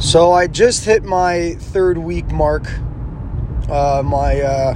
So 0.00 0.32
I 0.32 0.46
just 0.46 0.86
hit 0.86 1.04
my 1.04 1.56
third 1.58 1.98
week 1.98 2.26
mark. 2.32 2.66
Uh, 3.68 4.02
my 4.02 4.40
uh, 4.40 4.74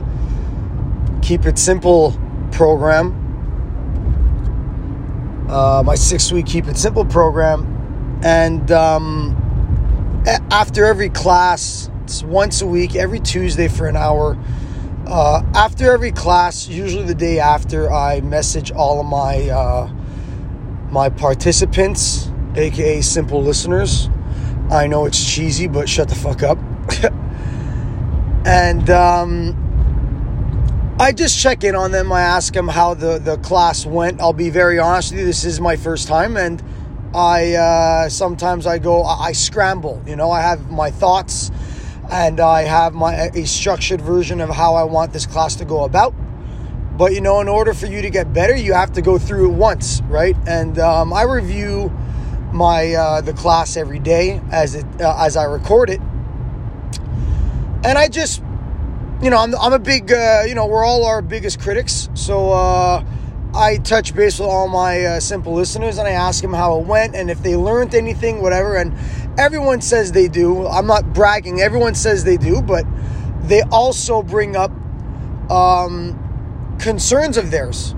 Keep 1.22 1.46
It 1.46 1.58
Simple 1.58 2.14
program. 2.52 3.22
Uh, 5.48 5.82
my 5.82 5.94
six 5.94 6.30
week 6.30 6.44
Keep 6.44 6.66
It 6.66 6.76
Simple 6.76 7.06
program. 7.06 8.20
And 8.22 8.70
um, 8.70 9.34
after 10.50 10.84
every 10.84 11.08
class, 11.08 11.90
it's 12.02 12.22
once 12.22 12.60
a 12.60 12.66
week, 12.66 12.94
every 12.94 13.18
Tuesday 13.18 13.68
for 13.68 13.88
an 13.88 13.96
hour. 13.96 14.38
Uh, 15.06 15.42
after 15.54 15.90
every 15.90 16.12
class, 16.12 16.68
usually 16.68 17.04
the 17.04 17.14
day 17.14 17.40
after, 17.40 17.90
I 17.90 18.20
message 18.20 18.72
all 18.72 19.00
of 19.00 19.06
my 19.06 19.48
uh, 19.48 19.90
my 20.90 21.08
participants, 21.08 22.30
aka 22.56 23.00
simple 23.00 23.42
listeners. 23.42 24.10
I 24.70 24.86
know 24.86 25.04
it's 25.04 25.24
cheesy, 25.24 25.68
but 25.68 25.88
shut 25.88 26.08
the 26.08 26.14
fuck 26.14 26.42
up. 26.42 26.58
and 28.46 28.88
um, 28.90 30.96
I 30.98 31.12
just 31.12 31.38
check 31.38 31.64
in 31.64 31.74
on 31.74 31.90
them. 31.90 32.12
I 32.12 32.22
ask 32.22 32.54
them 32.54 32.68
how 32.68 32.94
the, 32.94 33.18
the 33.18 33.36
class 33.38 33.84
went. 33.84 34.20
I'll 34.20 34.32
be 34.32 34.50
very 34.50 34.78
honest 34.78 35.12
with 35.12 35.20
you. 35.20 35.26
This 35.26 35.44
is 35.44 35.60
my 35.60 35.76
first 35.76 36.08
time, 36.08 36.36
and 36.36 36.62
I 37.14 37.54
uh, 37.54 38.08
sometimes 38.08 38.66
I 38.66 38.78
go 38.78 39.02
I, 39.02 39.26
I 39.26 39.32
scramble. 39.32 40.02
You 40.06 40.16
know, 40.16 40.30
I 40.30 40.40
have 40.40 40.70
my 40.70 40.90
thoughts, 40.90 41.50
and 42.10 42.40
I 42.40 42.62
have 42.62 42.94
my 42.94 43.30
a 43.34 43.46
structured 43.46 44.00
version 44.00 44.40
of 44.40 44.50
how 44.50 44.76
I 44.76 44.84
want 44.84 45.12
this 45.12 45.26
class 45.26 45.56
to 45.56 45.64
go 45.64 45.84
about. 45.84 46.14
But 46.96 47.12
you 47.12 47.20
know, 47.20 47.40
in 47.40 47.48
order 47.48 47.74
for 47.74 47.86
you 47.86 48.00
to 48.02 48.10
get 48.10 48.32
better, 48.32 48.54
you 48.54 48.72
have 48.72 48.92
to 48.92 49.02
go 49.02 49.18
through 49.18 49.50
it 49.50 49.54
once, 49.54 50.00
right? 50.02 50.36
And 50.46 50.78
um, 50.78 51.12
I 51.12 51.22
review 51.22 51.92
my 52.54 52.94
uh, 52.94 53.20
the 53.20 53.32
class 53.32 53.76
every 53.76 53.98
day 53.98 54.40
as 54.50 54.74
it 54.74 54.86
uh, 55.00 55.16
as 55.18 55.36
I 55.36 55.44
record 55.44 55.90
it, 55.90 56.00
and 57.84 57.98
I 57.98 58.08
just, 58.08 58.42
you 59.22 59.30
know, 59.30 59.38
I'm 59.38 59.54
I'm 59.56 59.72
a 59.72 59.78
big, 59.78 60.12
uh, 60.12 60.44
you 60.46 60.54
know, 60.54 60.66
we're 60.66 60.84
all 60.84 61.04
our 61.04 61.20
biggest 61.20 61.60
critics, 61.60 62.08
so 62.14 62.52
uh, 62.52 63.04
I 63.54 63.78
touch 63.78 64.14
base 64.14 64.38
with 64.38 64.48
all 64.48 64.68
my 64.68 65.04
uh, 65.04 65.20
simple 65.20 65.52
listeners 65.52 65.98
and 65.98 66.08
I 66.08 66.12
ask 66.12 66.40
them 66.40 66.54
how 66.54 66.78
it 66.78 66.86
went 66.86 67.14
and 67.14 67.30
if 67.30 67.42
they 67.42 67.56
learned 67.56 67.94
anything, 67.94 68.40
whatever. 68.40 68.76
And 68.76 68.96
everyone 69.38 69.80
says 69.80 70.12
they 70.12 70.28
do. 70.28 70.66
I'm 70.66 70.86
not 70.86 71.12
bragging. 71.12 71.60
Everyone 71.60 71.94
says 71.94 72.24
they 72.24 72.36
do, 72.36 72.62
but 72.62 72.84
they 73.42 73.62
also 73.70 74.22
bring 74.22 74.56
up. 74.56 74.72
Um, 75.50 76.20
concerns 76.78 77.36
of 77.36 77.50
theirs. 77.50 77.94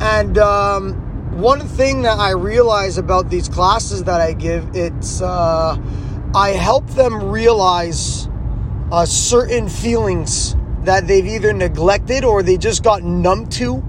And 0.00 0.38
um, 0.38 1.07
one 1.38 1.60
thing 1.60 2.02
that 2.02 2.18
I 2.18 2.32
realize 2.32 2.98
about 2.98 3.30
these 3.30 3.48
classes 3.48 4.02
that 4.04 4.20
I 4.20 4.32
give, 4.32 4.74
it's 4.74 5.22
uh, 5.22 5.78
I 6.34 6.48
help 6.48 6.88
them 6.88 7.30
realize 7.30 8.28
uh, 8.90 9.06
certain 9.06 9.68
feelings 9.68 10.56
that 10.82 11.06
they've 11.06 11.26
either 11.26 11.52
neglected 11.52 12.24
or 12.24 12.42
they 12.42 12.56
just 12.56 12.82
got 12.82 13.04
numb 13.04 13.46
to. 13.50 13.84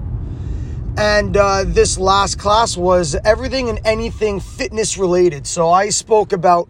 And 0.96 1.36
uh, 1.36 1.64
this 1.66 1.98
last 1.98 2.38
class 2.38 2.76
was 2.76 3.16
everything 3.24 3.68
and 3.68 3.80
anything 3.84 4.38
fitness 4.38 4.96
related. 4.96 5.44
So 5.44 5.70
I 5.70 5.88
spoke 5.88 6.32
about 6.32 6.68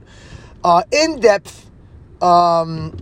uh, 0.64 0.84
in 0.90 1.20
depth 1.20 1.70
um, 2.22 2.96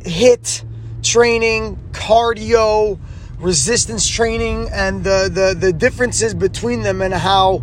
HIIT 0.00 0.64
training, 1.02 1.78
cardio, 1.92 2.98
resistance 3.42 4.08
training, 4.08 4.68
and 4.72 5.04
the, 5.04 5.30
the, 5.32 5.54
the 5.58 5.72
differences 5.72 6.32
between 6.32 6.82
them, 6.82 7.02
and 7.02 7.12
how 7.12 7.62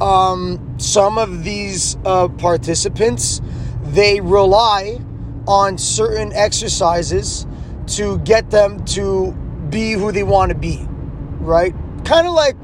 um, 0.00 0.76
some 0.78 1.18
of 1.18 1.44
these 1.44 1.96
uh, 2.04 2.28
participants 2.28 3.40
they 3.82 4.20
rely 4.20 5.00
on 5.46 5.78
certain 5.78 6.32
exercises 6.32 7.46
to 7.86 8.18
get 8.18 8.50
them 8.50 8.84
to 8.84 9.32
be 9.70 9.92
who 9.92 10.12
they 10.12 10.22
want 10.22 10.50
to 10.50 10.56
be, 10.56 10.86
right? 11.40 11.74
Kind 12.04 12.26
of 12.26 12.34
like 12.34 12.56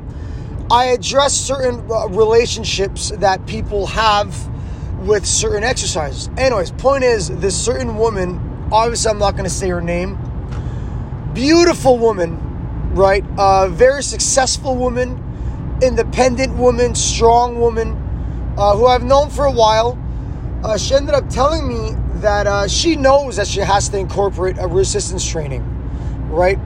I 0.70 0.87
address 0.87 1.34
certain 1.34 1.91
uh, 1.91 2.09
relationships 2.09 3.10
that 3.19 3.47
people 3.47 3.87
have 3.87 4.48
with 5.00 5.26
certain 5.26 5.64
exercises. 5.64 6.31
Anyways, 6.37 6.72
point 6.72 7.04
is, 7.04 7.28
this 7.28 7.62
certain 7.62 7.97
woman 7.97 8.53
obviously 8.72 9.10
I'm 9.10 9.19
not 9.19 9.32
going 9.32 9.44
to 9.44 9.50
say 9.50 9.69
her 9.69 9.81
name. 9.81 10.19
Beautiful 11.32 11.98
woman, 11.98 12.44
right? 12.94 13.25
Uh, 13.37 13.69
very 13.69 14.03
successful 14.03 14.77
woman, 14.77 15.21
independent 15.82 16.56
woman, 16.56 16.94
strong 16.94 17.59
woman, 17.59 17.93
uh, 18.56 18.77
who 18.77 18.87
I've 18.87 19.03
known 19.03 19.31
for 19.31 19.47
a 19.47 19.53
while. 19.53 19.99
Uh, 20.62 20.78
she 20.78 20.94
ended 20.94 21.15
up 21.15 21.28
telling 21.28 21.69
me 21.69 21.91
that 22.21 22.47
uh, 22.47 22.69
she 22.69 22.97
knows 22.97 23.37
that 23.37 23.47
she 23.47 23.60
has 23.60 23.88
to 23.91 23.99
incorporate 23.99 24.56
a 24.59 24.66
resistance 24.66 25.28
training, 25.28 25.62
right? 26.31 26.59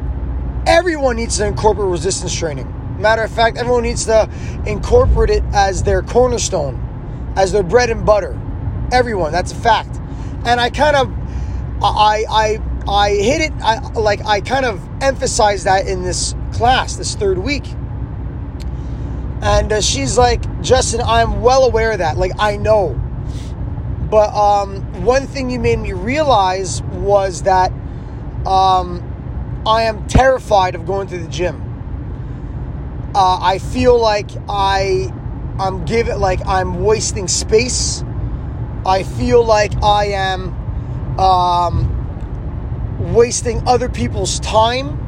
Everyone 0.66 1.16
needs 1.16 1.38
to 1.38 1.46
incorporate 1.46 1.90
resistance 1.90 2.34
training. 2.34 2.72
Matter 3.00 3.22
of 3.22 3.30
fact, 3.30 3.56
everyone 3.56 3.84
needs 3.84 4.04
to 4.06 4.28
incorporate 4.66 5.30
it 5.30 5.42
as 5.52 5.82
their 5.82 6.02
cornerstone, 6.02 7.32
as 7.36 7.52
their 7.52 7.62
bread 7.62 7.90
and 7.90 8.04
butter. 8.04 8.38
Everyone, 8.92 9.32
that's 9.32 9.52
a 9.52 9.56
fact. 9.56 9.96
And 10.44 10.60
I 10.60 10.70
kind 10.70 10.96
of 10.96 11.12
I 11.82 12.24
I 12.28 12.58
I 12.88 13.10
hit 13.10 13.40
it 13.40 13.52
I 13.62 13.80
like 13.92 14.24
I 14.24 14.40
kind 14.40 14.64
of 14.64 14.86
emphasized 15.02 15.66
that 15.66 15.86
in 15.86 16.02
this 16.02 16.34
class 16.52 16.96
this 16.96 17.14
third 17.14 17.38
week. 17.38 17.66
And 19.40 19.72
uh, 19.72 19.80
she's 19.80 20.18
like, 20.18 20.40
"Justin, 20.62 21.00
I'm 21.00 21.42
well 21.42 21.64
aware 21.64 21.92
of 21.92 21.98
that. 21.98 22.16
Like 22.16 22.32
I 22.38 22.56
know." 22.56 23.00
But 24.10 24.34
um, 24.34 25.04
one 25.04 25.26
thing 25.26 25.50
you 25.50 25.60
made 25.60 25.78
me 25.78 25.92
realize 25.92 26.82
was 26.82 27.42
that 27.42 27.70
um, 28.46 29.62
I 29.66 29.82
am 29.82 30.06
terrified 30.06 30.74
of 30.74 30.86
going 30.86 31.08
to 31.08 31.18
the 31.18 31.28
gym. 31.28 31.62
Uh, 33.14 33.38
I 33.40 33.58
feel 33.58 33.98
like 34.00 34.30
I 34.48 35.12
I'm 35.58 35.84
giving 35.84 36.18
like 36.18 36.40
I'm 36.46 36.82
wasting 36.82 37.28
space. 37.28 38.02
I 38.86 39.02
feel 39.02 39.44
like 39.44 39.82
I 39.82 40.06
am 40.06 41.18
um, 41.18 41.87
wasting 43.14 43.66
other 43.66 43.88
people's 43.88 44.40
time 44.40 45.04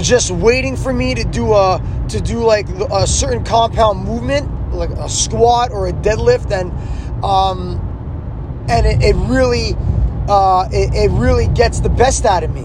just 0.00 0.30
waiting 0.30 0.76
for 0.76 0.92
me 0.92 1.14
to 1.14 1.24
do 1.24 1.52
a 1.52 1.80
to 2.08 2.20
do 2.20 2.38
like 2.38 2.68
a 2.68 3.06
certain 3.06 3.44
compound 3.44 4.02
movement 4.04 4.50
like 4.74 4.90
a 4.90 5.08
squat 5.08 5.70
or 5.70 5.88
a 5.88 5.92
deadlift 5.92 6.50
and 6.50 6.72
um, 7.24 7.80
and 8.68 8.86
it, 8.86 9.02
it 9.02 9.16
really 9.16 9.74
uh, 10.28 10.68
it, 10.72 10.94
it 10.94 11.10
really 11.10 11.48
gets 11.48 11.80
the 11.80 11.88
best 11.88 12.24
out 12.24 12.44
of 12.44 12.52
me. 12.52 12.64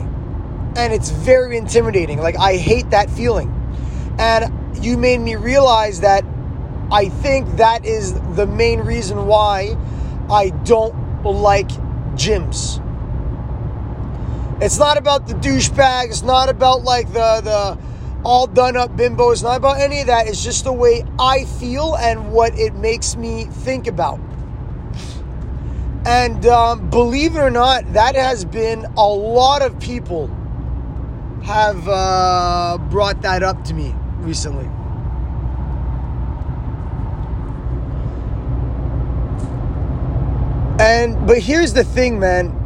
And 0.76 0.94
it's 0.94 1.10
very 1.10 1.58
intimidating. 1.58 2.20
Like 2.20 2.38
i 2.38 2.56
hate 2.56 2.90
that 2.92 3.10
feeling. 3.10 3.56
And 4.18 4.84
you 4.84 4.98
made 4.98 5.20
me 5.20 5.36
realize 5.36 6.02
that 6.02 6.24
i 6.92 7.10
think 7.10 7.58
that 7.58 7.86
is 7.86 8.14
the 8.36 8.48
main 8.48 8.80
reason 8.80 9.28
why 9.28 9.76
i 10.30 10.50
don't 10.64 11.24
like 11.24 11.68
gyms. 12.16 12.84
It's 14.62 14.78
not 14.78 14.98
about 14.98 15.26
the 15.26 15.36
douchebag. 15.36 16.10
It's 16.10 16.22
not 16.22 16.50
about 16.50 16.84
like 16.84 17.08
the 17.14 17.42
the 17.42 17.78
all 18.26 18.46
done 18.46 18.76
up 18.76 18.96
bimbo. 18.98 19.32
It's 19.32 19.42
not 19.42 19.56
about 19.56 19.80
any 19.80 20.02
of 20.02 20.08
that. 20.08 20.28
It's 20.28 20.44
just 20.44 20.66
the 20.66 20.74
way 20.74 21.06
I 21.18 21.46
feel 21.46 21.96
and 21.96 22.34
what 22.34 22.58
it 22.60 22.76
makes 22.76 23.16
me 23.16 23.46
think 23.46 23.88
about. 23.88 24.20
And 26.06 26.46
um, 26.46 26.90
believe 26.90 27.38
it 27.38 27.40
or 27.40 27.50
not, 27.50 27.94
that 27.94 28.16
has 28.16 28.44
been 28.44 28.86
a 28.98 29.08
lot 29.08 29.62
of 29.62 29.80
people 29.80 30.28
have 31.44 31.88
uh, 31.88 32.78
brought 32.90 33.22
that 33.22 33.44
up 33.44 33.64
to 33.66 33.74
me 33.74 33.96
recently. 34.18 34.66
And 40.84 41.26
but 41.26 41.40
here's 41.40 41.72
the 41.74 41.86
thing, 41.86 42.20
man. 42.20 42.59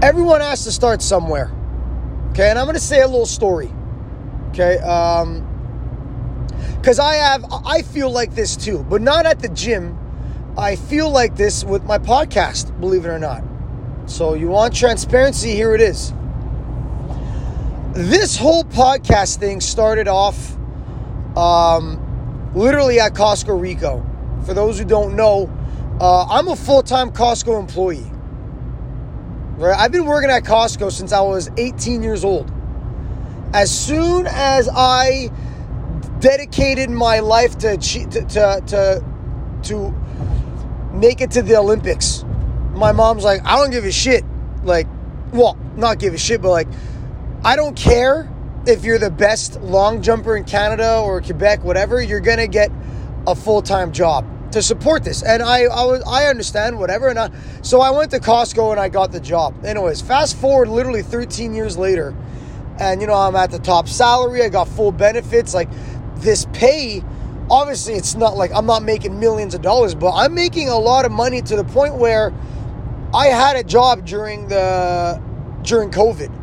Everyone 0.00 0.40
has 0.40 0.64
to 0.64 0.72
start 0.72 1.02
somewhere. 1.02 1.50
Okay, 2.30 2.48
and 2.48 2.58
I'm 2.58 2.66
gonna 2.66 2.78
say 2.78 3.00
a 3.00 3.06
little 3.06 3.26
story. 3.26 3.70
Okay, 4.50 4.78
um, 4.78 5.44
because 6.76 6.98
I 6.98 7.14
have 7.14 7.44
I 7.66 7.82
feel 7.82 8.10
like 8.10 8.34
this 8.34 8.56
too, 8.56 8.84
but 8.88 9.02
not 9.02 9.26
at 9.26 9.40
the 9.40 9.48
gym. 9.48 9.98
I 10.56 10.76
feel 10.76 11.10
like 11.10 11.36
this 11.36 11.64
with 11.64 11.84
my 11.84 11.98
podcast, 11.98 12.78
believe 12.80 13.04
it 13.04 13.08
or 13.08 13.18
not. 13.18 13.42
So 14.06 14.34
you 14.34 14.48
want 14.48 14.74
transparency? 14.74 15.50
Here 15.50 15.74
it 15.74 15.80
is. 15.80 16.12
This 17.92 18.36
whole 18.36 18.64
podcast 18.64 19.38
thing 19.38 19.60
started 19.60 20.08
off 20.08 20.56
um, 21.36 22.52
literally 22.54 23.00
at 23.00 23.14
Costco 23.14 23.60
Rico 23.60 24.04
for 24.44 24.54
those 24.54 24.78
who 24.78 24.84
don't 24.84 25.14
know, 25.14 25.50
uh, 26.00 26.26
I'm 26.30 26.48
a 26.48 26.56
full 26.56 26.82
time 26.82 27.10
Costco 27.10 27.60
employee. 27.60 28.10
Right? 29.58 29.76
I've 29.76 29.90
been 29.90 30.04
working 30.04 30.30
at 30.30 30.44
Costco 30.44 30.92
since 30.92 31.12
I 31.12 31.20
was 31.20 31.50
18 31.56 32.00
years 32.00 32.24
old. 32.24 32.48
As 33.52 33.76
soon 33.76 34.28
as 34.28 34.68
I 34.72 35.30
dedicated 36.20 36.90
my 36.90 37.18
life 37.18 37.58
to 37.58 37.76
to 37.76 38.06
to 38.06 38.62
to, 38.66 39.04
to 39.64 39.90
make 40.92 41.20
it 41.20 41.32
to 41.32 41.42
the 41.42 41.56
Olympics. 41.56 42.24
My 42.72 42.92
mom's 42.92 43.24
like, 43.24 43.44
I 43.44 43.56
don't 43.56 43.72
give 43.72 43.84
a 43.84 43.90
shit. 43.90 44.24
Like, 44.62 44.86
well, 45.32 45.58
not 45.76 45.98
give 45.98 46.14
a 46.14 46.18
shit, 46.18 46.40
but 46.40 46.50
like, 46.50 46.68
I 47.44 47.56
don't 47.56 47.76
care 47.76 48.30
if 48.64 48.84
you're 48.84 48.98
the 48.98 49.10
best 49.10 49.60
long 49.60 50.02
jumper 50.02 50.36
in 50.36 50.44
Canada 50.44 51.00
or 51.00 51.20
Quebec, 51.20 51.64
whatever. 51.64 52.00
You're 52.00 52.20
gonna 52.20 52.46
get 52.46 52.70
a 53.26 53.34
full 53.34 53.62
time 53.62 53.90
job 53.90 54.24
to 54.52 54.62
support 54.62 55.04
this. 55.04 55.22
And 55.22 55.42
I, 55.42 55.64
I 55.64 55.84
was, 55.84 56.02
I 56.06 56.26
understand 56.26 56.78
whatever. 56.78 57.08
And 57.08 57.18
I, 57.18 57.30
so 57.62 57.80
I 57.80 57.90
went 57.90 58.10
to 58.12 58.18
Costco 58.18 58.70
and 58.70 58.80
I 58.80 58.88
got 58.88 59.12
the 59.12 59.20
job. 59.20 59.64
Anyways, 59.64 60.00
fast 60.00 60.36
forward 60.36 60.68
literally 60.68 61.02
13 61.02 61.54
years 61.54 61.76
later, 61.76 62.14
and 62.80 63.00
you 63.00 63.06
know 63.06 63.14
I'm 63.14 63.36
at 63.36 63.50
the 63.50 63.58
top 63.58 63.88
salary. 63.88 64.42
I 64.42 64.48
got 64.48 64.68
full 64.68 64.92
benefits. 64.92 65.54
Like 65.54 65.68
this 66.16 66.46
pay, 66.52 67.02
obviously 67.50 67.94
it's 67.94 68.14
not 68.14 68.36
like 68.36 68.50
I'm 68.54 68.66
not 68.66 68.82
making 68.82 69.18
millions 69.18 69.54
of 69.54 69.62
dollars, 69.62 69.94
but 69.94 70.12
I'm 70.12 70.34
making 70.34 70.68
a 70.68 70.78
lot 70.78 71.04
of 71.04 71.12
money 71.12 71.42
to 71.42 71.56
the 71.56 71.64
point 71.64 71.96
where 71.96 72.32
I 73.12 73.26
had 73.26 73.56
a 73.56 73.64
job 73.64 74.06
during 74.06 74.48
the 74.48 75.20
during 75.62 75.90
COVID. 75.90 76.34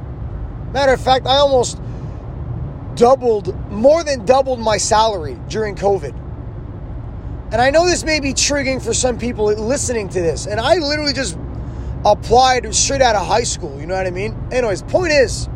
Matter 0.74 0.94
of 0.94 1.02
fact, 1.02 1.26
I 1.26 1.38
almost 1.38 1.80
doubled, 2.96 3.56
more 3.72 4.04
than 4.04 4.26
doubled 4.26 4.60
my 4.60 4.78
salary 4.78 5.38
during 5.48 5.76
COVID. 5.76 6.25
And 7.56 7.62
I 7.62 7.70
know 7.70 7.86
this 7.86 8.04
may 8.04 8.20
be 8.20 8.34
triggering 8.34 8.84
for 8.84 8.94
some 8.94 9.18
people 9.18 9.46
listening 9.46 10.10
to 10.10 10.22
this. 10.22 10.46
And 10.46 10.60
I 10.60 10.76
literally 10.76 11.14
just 11.14 11.38
applied 12.04 12.76
straight 12.76 13.02
out 13.02 13.16
of 13.16 13.26
high 13.26 13.44
school. 13.44 13.80
You 13.80 13.88
know 13.88 13.96
what 13.96 14.06
I 14.06 14.12
mean? 14.12 14.38
Anyways, 14.52 14.82
point 14.82 15.14
is, 15.14 15.48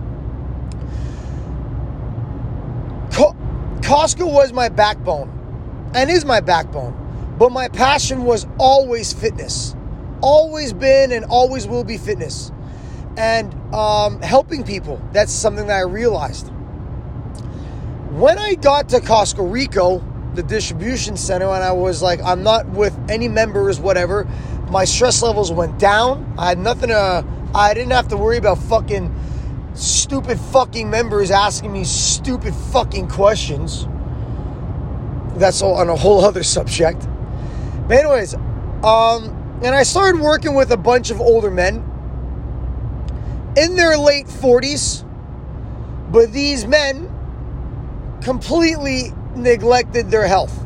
Costco 3.09 4.31
was 4.31 4.53
my 4.53 4.69
backbone 4.69 5.91
and 5.93 6.09
is 6.09 6.23
my 6.23 6.39
backbone. 6.39 7.35
But 7.37 7.51
my 7.51 7.67
passion 7.67 8.23
was 8.23 8.47
always 8.57 9.11
fitness. 9.11 9.75
Always 10.21 10.71
been 10.71 11.11
and 11.11 11.25
always 11.25 11.67
will 11.67 11.83
be 11.83 11.97
fitness. 11.97 12.49
And 13.17 13.53
um, 13.75 14.21
helping 14.21 14.63
people. 14.63 15.01
That's 15.11 15.33
something 15.33 15.67
that 15.67 15.75
I 15.75 15.81
realized. 15.81 16.47
When 18.11 18.39
I 18.39 18.55
got 18.55 18.87
to 18.87 18.99
Costco 18.99 19.51
Rico, 19.51 19.99
the 20.35 20.43
distribution 20.43 21.17
center, 21.17 21.45
and 21.45 21.63
I 21.63 21.71
was 21.71 22.01
like, 22.01 22.21
I'm 22.21 22.43
not 22.43 22.67
with 22.69 22.97
any 23.09 23.27
members, 23.27 23.79
whatever, 23.79 24.27
my 24.69 24.85
stress 24.85 25.21
levels 25.23 25.51
went 25.51 25.79
down. 25.79 26.33
I 26.37 26.49
had 26.49 26.59
nothing 26.59 26.89
to, 26.89 27.25
I 27.53 27.73
didn't 27.73 27.91
have 27.91 28.07
to 28.09 28.17
worry 28.17 28.37
about 28.37 28.59
fucking 28.59 29.13
stupid 29.73 30.39
fucking 30.39 30.89
members 30.89 31.31
asking 31.31 31.71
me 31.71 31.83
stupid 31.83 32.53
fucking 32.53 33.07
questions. 33.07 33.87
That's 35.35 35.61
all 35.61 35.75
on 35.75 35.89
a 35.89 35.95
whole 35.95 36.23
other 36.23 36.43
subject. 36.43 37.07
But 37.87 37.99
anyways, 37.99 38.35
um, 38.83 39.59
and 39.63 39.75
I 39.75 39.83
started 39.83 40.21
working 40.21 40.53
with 40.53 40.71
a 40.71 40.77
bunch 40.77 41.09
of 41.11 41.19
older 41.19 41.49
men 41.49 41.77
in 43.57 43.75
their 43.75 43.97
late 43.97 44.27
40s. 44.27 45.05
But 46.11 46.31
these 46.31 46.65
men 46.65 47.07
completely 48.21 49.13
neglected 49.35 50.11
their 50.11 50.27
health. 50.27 50.65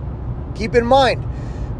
Keep 0.55 0.75
in 0.75 0.85
mind, 0.85 1.25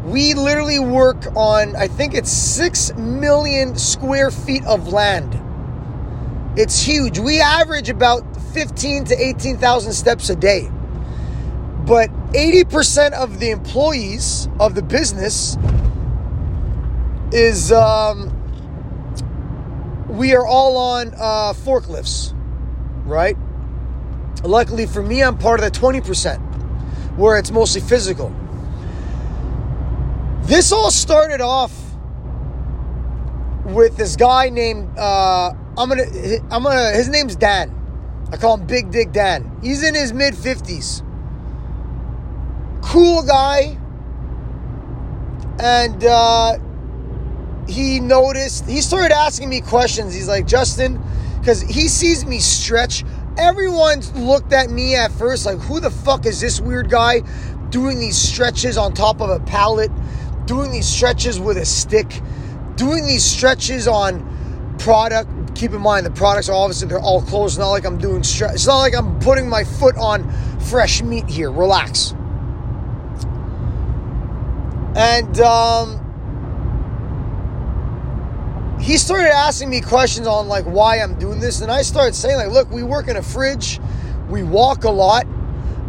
we 0.04 0.34
literally 0.34 0.78
work 0.78 1.34
on, 1.34 1.76
I 1.76 1.88
think 1.88 2.14
it's 2.14 2.30
6 2.30 2.94
million 2.96 3.76
square 3.76 4.30
feet 4.30 4.64
of 4.66 4.88
land. 4.88 5.40
It's 6.58 6.82
huge. 6.82 7.18
We 7.18 7.40
average 7.40 7.88
about 7.88 8.22
15 8.52 9.04
to 9.06 9.20
18,000 9.20 9.92
steps 9.92 10.28
a 10.30 10.36
day. 10.36 10.70
But 11.86 12.10
80% 12.32 13.12
of 13.12 13.40
the 13.40 13.50
employees 13.50 14.48
of 14.60 14.74
the 14.74 14.82
business 14.82 15.56
is 17.32 17.72
um, 17.72 18.30
we 20.08 20.34
are 20.34 20.46
all 20.46 20.76
on 20.76 21.12
uh, 21.14 21.52
forklifts, 21.52 22.32
right? 23.04 23.36
Luckily 24.44 24.86
for 24.86 25.02
me, 25.02 25.22
I'm 25.22 25.36
part 25.38 25.60
of 25.60 25.72
the 25.72 25.78
20% 25.78 26.43
where 27.16 27.38
it's 27.38 27.50
mostly 27.50 27.80
physical. 27.80 28.34
This 30.42 30.72
all 30.72 30.90
started 30.90 31.40
off 31.40 31.72
with 33.64 33.96
this 33.96 34.16
guy 34.16 34.50
named 34.50 34.98
uh, 34.98 35.52
I'm 35.76 35.88
gonna 35.88 36.04
I'm 36.50 36.62
gonna 36.62 36.92
his 36.92 37.08
name's 37.08 37.36
Dan. 37.36 37.74
I 38.30 38.36
call 38.36 38.56
him 38.56 38.66
Big 38.66 38.90
Dick 38.90 39.12
Dan. 39.12 39.58
He's 39.62 39.82
in 39.82 39.94
his 39.94 40.12
mid 40.12 40.34
50s. 40.34 41.02
Cool 42.82 43.22
guy. 43.22 43.78
And 45.60 46.04
uh, 46.04 46.58
he 47.68 48.00
noticed, 48.00 48.68
he 48.68 48.80
started 48.80 49.12
asking 49.12 49.48
me 49.48 49.60
questions. 49.60 50.14
He's 50.14 50.28
like, 50.28 50.46
Justin, 50.46 51.00
because 51.38 51.62
he 51.62 51.88
sees 51.88 52.26
me 52.26 52.38
stretch. 52.40 53.04
Everyone 53.36 54.00
looked 54.14 54.52
at 54.52 54.70
me 54.70 54.94
at 54.94 55.10
first 55.12 55.46
like, 55.46 55.58
who 55.58 55.80
the 55.80 55.90
fuck 55.90 56.26
is 56.26 56.40
this 56.40 56.60
weird 56.60 56.88
guy 56.88 57.20
doing 57.70 57.98
these 57.98 58.16
stretches 58.16 58.78
on 58.78 58.94
top 58.94 59.20
of 59.20 59.30
a 59.30 59.40
pallet, 59.40 59.90
doing 60.46 60.70
these 60.70 60.86
stretches 60.86 61.40
with 61.40 61.56
a 61.56 61.64
stick, 61.64 62.20
doing 62.76 63.06
these 63.06 63.24
stretches 63.24 63.88
on 63.88 64.30
product 64.78 65.28
keep 65.54 65.72
in 65.72 65.80
mind 65.80 66.04
the 66.04 66.10
products 66.10 66.48
are 66.48 66.54
obviously 66.54 66.88
they're 66.88 67.00
all 67.00 67.22
closed. 67.22 67.54
It's 67.54 67.58
not 67.58 67.70
like 67.70 67.84
I'm 67.84 67.98
doing 67.98 68.22
stretch. 68.22 68.54
It's 68.54 68.66
not 68.66 68.78
like 68.78 68.94
I'm 68.94 69.18
putting 69.20 69.48
my 69.48 69.64
foot 69.64 69.96
on 69.96 70.30
fresh 70.60 71.02
meat 71.02 71.28
here. 71.28 71.50
Relax. 71.50 72.14
And 74.96 75.40
um, 75.40 76.03
he 78.94 78.98
started 78.98 79.34
asking 79.34 79.68
me 79.68 79.80
questions 79.80 80.24
on 80.24 80.46
like 80.46 80.64
why 80.66 81.00
I'm 81.00 81.18
doing 81.18 81.40
this, 81.40 81.62
and 81.62 81.68
I 81.68 81.82
started 81.82 82.14
saying 82.14 82.36
like, 82.36 82.50
look, 82.50 82.70
we 82.70 82.84
work 82.84 83.08
in 83.08 83.16
a 83.16 83.22
fridge, 83.24 83.80
we 84.30 84.44
walk 84.44 84.84
a 84.84 84.88
lot. 84.88 85.26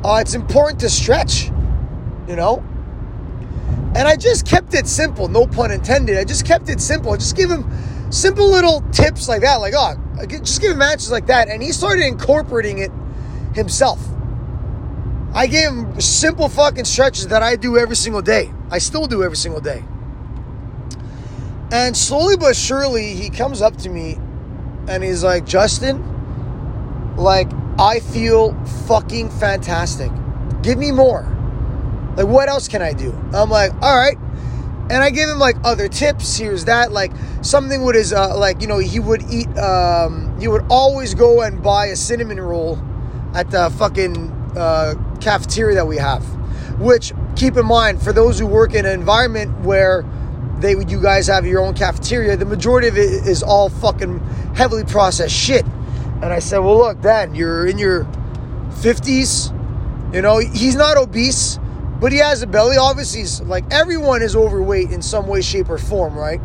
Uh, 0.03 0.17
it's 0.21 0.33
important 0.33 0.79
to 0.79 0.89
stretch, 0.89 1.51
you 2.27 2.35
know. 2.35 2.63
And 3.95 4.07
I 4.07 4.15
just 4.15 4.47
kept 4.47 4.73
it 4.73 4.87
simple, 4.87 5.27
no 5.27 5.45
pun 5.45 5.69
intended. 5.69 6.17
I 6.17 6.23
just 6.23 6.47
kept 6.47 6.67
it 6.67 6.81
simple. 6.81 7.13
I 7.13 7.17
just 7.17 7.37
give 7.37 7.47
him 7.47 7.71
simple 8.11 8.49
little 8.49 8.81
tips 8.91 9.29
like 9.29 9.41
that, 9.41 9.57
like, 9.57 9.75
oh, 9.77 9.93
just 10.27 10.59
give 10.59 10.71
him 10.71 10.79
matches 10.79 11.11
like 11.11 11.27
that. 11.27 11.47
And 11.47 11.61
he 11.61 11.73
started 11.73 12.07
incorporating 12.07 12.79
it 12.79 12.91
himself. 13.53 14.03
I 15.31 15.45
gave 15.45 15.69
him 15.69 16.01
simple 16.01 16.49
fucking 16.49 16.85
stretches 16.85 17.27
that 17.27 17.43
I 17.43 17.55
do 17.55 17.77
every 17.77 17.97
single 17.97 18.23
day. 18.23 18.51
I 18.71 18.79
still 18.79 19.05
do 19.05 19.23
every 19.23 19.37
single 19.37 19.61
day. 19.61 19.83
And 21.75 21.97
slowly 21.97 22.37
but 22.37 22.55
surely, 22.55 23.15
he 23.15 23.29
comes 23.29 23.61
up 23.61 23.75
to 23.79 23.89
me 23.89 24.17
and 24.87 25.03
he's 25.03 25.25
like, 25.25 25.45
Justin, 25.45 25.97
like, 27.17 27.51
I 27.77 27.99
feel 27.99 28.55
fucking 28.87 29.29
fantastic. 29.29 30.09
Give 30.61 30.77
me 30.77 30.93
more. 30.93 31.23
Like, 32.15 32.27
what 32.27 32.47
else 32.47 32.69
can 32.69 32.81
I 32.81 32.93
do? 32.93 33.11
I'm 33.33 33.49
like, 33.49 33.73
all 33.81 33.93
right, 33.93 34.17
and 34.89 35.03
I 35.03 35.09
gave 35.09 35.27
him 35.27 35.37
like 35.37 35.57
other 35.65 35.89
tips. 35.89 36.37
Here's 36.37 36.63
that, 36.63 36.93
like 36.93 37.11
something 37.41 37.83
with 37.83 37.95
his, 37.95 38.13
uh, 38.13 38.37
like 38.37 38.61
you 38.61 38.67
know, 38.67 38.79
he 38.79 39.01
would 39.01 39.23
eat. 39.29 39.49
Um, 39.57 40.33
he 40.39 40.47
would 40.47 40.63
always 40.69 41.13
go 41.13 41.41
and 41.41 41.61
buy 41.61 41.87
a 41.87 41.97
cinnamon 41.97 42.39
roll 42.39 42.79
at 43.33 43.51
the 43.51 43.69
fucking 43.71 44.31
uh, 44.55 44.93
cafeteria 45.19 45.75
that 45.75 45.87
we 45.87 45.97
have. 45.97 46.23
Which, 46.79 47.11
keep 47.35 47.57
in 47.57 47.65
mind, 47.65 48.01
for 48.01 48.13
those 48.13 48.39
who 48.39 48.47
work 48.47 48.73
in 48.73 48.85
an 48.85 48.97
environment 48.97 49.59
where 49.59 50.05
they 50.65 50.73
you 50.91 51.01
guys 51.01 51.27
have 51.27 51.45
your 51.45 51.61
own 51.61 51.73
cafeteria, 51.73 52.35
the 52.35 52.45
majority 52.45 52.87
of 52.87 52.97
it 52.97 53.27
is 53.27 53.43
all 53.43 53.69
fucking 53.69 54.19
heavily 54.55 54.83
processed 54.83 55.35
shit. 55.35 55.65
And 55.65 56.25
I 56.25 56.39
said, 56.39 56.59
well, 56.59 56.77
look, 56.77 57.01
Dan, 57.01 57.35
you're 57.35 57.67
in 57.67 57.77
your 57.77 58.05
50s. 58.71 59.51
You 60.13 60.21
know, 60.21 60.39
he's 60.39 60.75
not 60.75 60.97
obese 60.97 61.59
but 61.99 62.11
he 62.11 62.17
has 62.19 62.41
a 62.41 62.47
belly. 62.47 62.77
Obviously, 62.77 63.21
he's 63.21 63.41
like 63.41 63.63
everyone 63.71 64.21
is 64.21 64.35
overweight 64.35 64.91
in 64.91 65.01
some 65.01 65.27
way, 65.27 65.41
shape, 65.41 65.69
or 65.69 65.77
form, 65.77 66.15
right? 66.15 66.39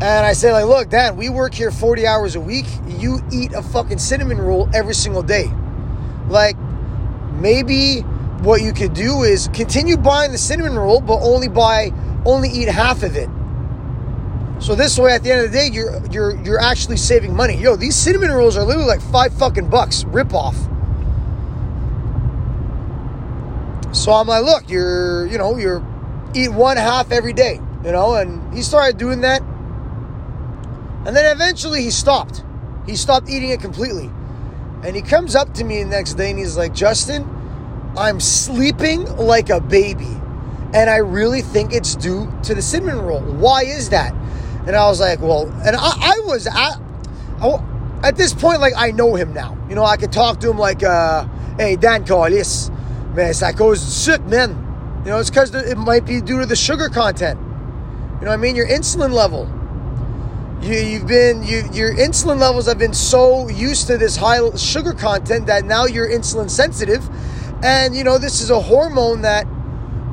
And 0.00 0.24
I 0.24 0.32
say, 0.32 0.52
like, 0.52 0.66
look, 0.66 0.88
Dan, 0.90 1.16
we 1.16 1.28
work 1.28 1.54
here 1.54 1.70
40 1.72 2.06
hours 2.06 2.36
a 2.36 2.40
week. 2.40 2.66
You 2.86 3.20
eat 3.32 3.52
a 3.52 3.62
fucking 3.62 3.98
cinnamon 3.98 4.38
roll 4.38 4.68
every 4.72 4.94
single 4.94 5.24
day. 5.24 5.50
Like, 6.28 6.56
maybe 7.32 8.00
what 8.42 8.62
you 8.62 8.72
could 8.72 8.94
do 8.94 9.24
is 9.24 9.48
continue 9.52 9.96
buying 9.96 10.30
the 10.30 10.38
cinnamon 10.38 10.78
roll, 10.78 11.00
but 11.00 11.20
only 11.20 11.48
buy, 11.48 11.90
only 12.24 12.48
eat 12.48 12.68
half 12.68 13.02
of 13.02 13.16
it. 13.16 13.28
So 14.60 14.74
this 14.74 14.98
way, 14.98 15.12
at 15.12 15.22
the 15.22 15.30
end 15.30 15.44
of 15.44 15.52
the 15.52 15.58
day, 15.58 15.68
you're 15.68 16.04
you're 16.10 16.44
you're 16.44 16.60
actually 16.60 16.96
saving 16.96 17.34
money. 17.34 17.56
Yo, 17.56 17.76
these 17.76 17.94
cinnamon 17.94 18.32
rolls 18.32 18.56
are 18.56 18.64
literally 18.64 18.88
like 18.88 19.00
five 19.00 19.32
fucking 19.34 19.68
bucks, 19.68 20.04
rip 20.04 20.34
off. 20.34 20.56
So 23.92 24.12
I'm 24.12 24.26
like, 24.26 24.44
look, 24.44 24.68
you're, 24.68 25.26
you 25.26 25.38
know, 25.38 25.56
you're 25.56 25.84
eat 26.34 26.50
one 26.50 26.76
half 26.76 27.10
every 27.10 27.32
day, 27.32 27.60
you 27.84 27.92
know, 27.92 28.14
and 28.14 28.52
he 28.54 28.62
started 28.62 28.98
doing 28.98 29.22
that. 29.22 29.40
And 31.06 31.16
then 31.16 31.34
eventually 31.34 31.82
he 31.82 31.90
stopped. 31.90 32.44
He 32.86 32.96
stopped 32.96 33.30
eating 33.30 33.50
it 33.50 33.60
completely. 33.60 34.10
And 34.82 34.94
he 34.94 35.02
comes 35.02 35.34
up 35.34 35.54
to 35.54 35.64
me 35.64 35.82
the 35.82 35.88
next 35.88 36.14
day 36.14 36.30
and 36.30 36.38
he's 36.38 36.56
like, 36.56 36.74
Justin, 36.74 37.26
I'm 37.96 38.20
sleeping 38.20 39.04
like 39.16 39.50
a 39.50 39.60
baby. 39.60 40.17
And 40.74 40.90
I 40.90 40.96
really 40.96 41.40
think 41.40 41.72
it's 41.72 41.96
due 41.96 42.30
to 42.42 42.54
the 42.54 42.62
cinnamon 42.62 43.00
roll. 43.00 43.22
Why 43.22 43.64
is 43.64 43.88
that? 43.90 44.12
And 44.66 44.76
I 44.76 44.86
was 44.88 45.00
like, 45.00 45.20
well, 45.20 45.46
and 45.66 45.74
I, 45.74 45.80
I 45.80 46.20
was 46.24 46.46
at, 46.46 46.78
I, 47.40 47.64
at 48.02 48.16
this 48.16 48.34
point, 48.34 48.60
like, 48.60 48.74
I 48.76 48.90
know 48.90 49.14
him 49.14 49.32
now. 49.32 49.56
You 49.68 49.74
know, 49.74 49.84
I 49.84 49.96
could 49.96 50.12
talk 50.12 50.40
to 50.40 50.50
him 50.50 50.58
like, 50.58 50.82
uh, 50.82 51.26
hey, 51.56 51.76
Dan 51.76 52.04
Collis, 52.04 52.68
man, 53.14 53.30
it's 53.30 53.40
that 53.40 53.56
goes 53.56 53.80
sick, 53.80 54.22
man. 54.26 55.02
You 55.04 55.10
know, 55.10 55.18
it's 55.18 55.30
because 55.30 55.54
it 55.54 55.78
might 55.78 56.04
be 56.04 56.20
due 56.20 56.40
to 56.40 56.46
the 56.46 56.56
sugar 56.56 56.88
content. 56.90 57.40
You 58.20 58.26
know 58.26 58.32
I 58.32 58.36
mean? 58.36 58.56
Your 58.56 58.66
insulin 58.66 59.12
level. 59.12 59.48
You, 60.60 60.74
you've 60.74 61.06
been, 61.06 61.42
you, 61.44 61.62
your 61.72 61.94
insulin 61.94 62.38
levels 62.38 62.66
have 62.66 62.78
been 62.78 62.92
so 62.92 63.48
used 63.48 63.86
to 63.86 63.96
this 63.96 64.16
high 64.16 64.40
sugar 64.56 64.92
content 64.92 65.46
that 65.46 65.64
now 65.64 65.86
you're 65.86 66.08
insulin 66.08 66.50
sensitive. 66.50 67.08
And, 67.62 67.96
you 67.96 68.04
know, 68.04 68.18
this 68.18 68.40
is 68.40 68.50
a 68.50 68.60
hormone 68.60 69.22
that 69.22 69.46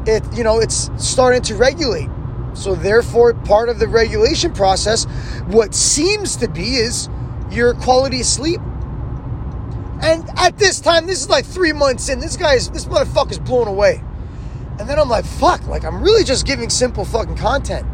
it, 0.08 0.24
you 0.34 0.44
know, 0.44 0.60
it's 0.60 0.90
starting 0.98 1.42
to 1.44 1.56
regulate. 1.56 2.10
So 2.54 2.76
therefore, 2.76 3.34
part 3.34 3.70
of 3.70 3.80
the 3.80 3.88
regulation 3.88 4.54
process, 4.54 5.06
what 5.48 5.76
seems 5.76 6.36
to 6.38 6.48
be 6.48 6.76
is 6.76 7.10
your 7.52 7.74
quality 7.74 8.22
of 8.22 8.26
sleep. 8.26 8.62
And 10.02 10.28
at 10.38 10.58
this 10.58 10.80
time, 10.80 11.08
this 11.08 11.22
is 11.22 11.30
like 11.30 11.46
three 11.46 11.74
months 11.74 12.10
in. 12.10 12.20
This 12.20 12.38
guy's 12.38 12.70
this 12.70 12.86
motherfucker's 12.86 13.40
blown 13.40 13.68
away. 13.68 14.04
And 14.80 14.90
then 14.90 15.00
I'm 15.00 15.10
like, 15.10 15.26
fuck, 15.26 15.66
like 15.68 15.84
I'm 15.84 16.02
really 16.02 16.24
just 16.24 16.46
giving 16.46 16.70
simple 16.70 17.06
fucking 17.06 17.38
content. 17.38 17.88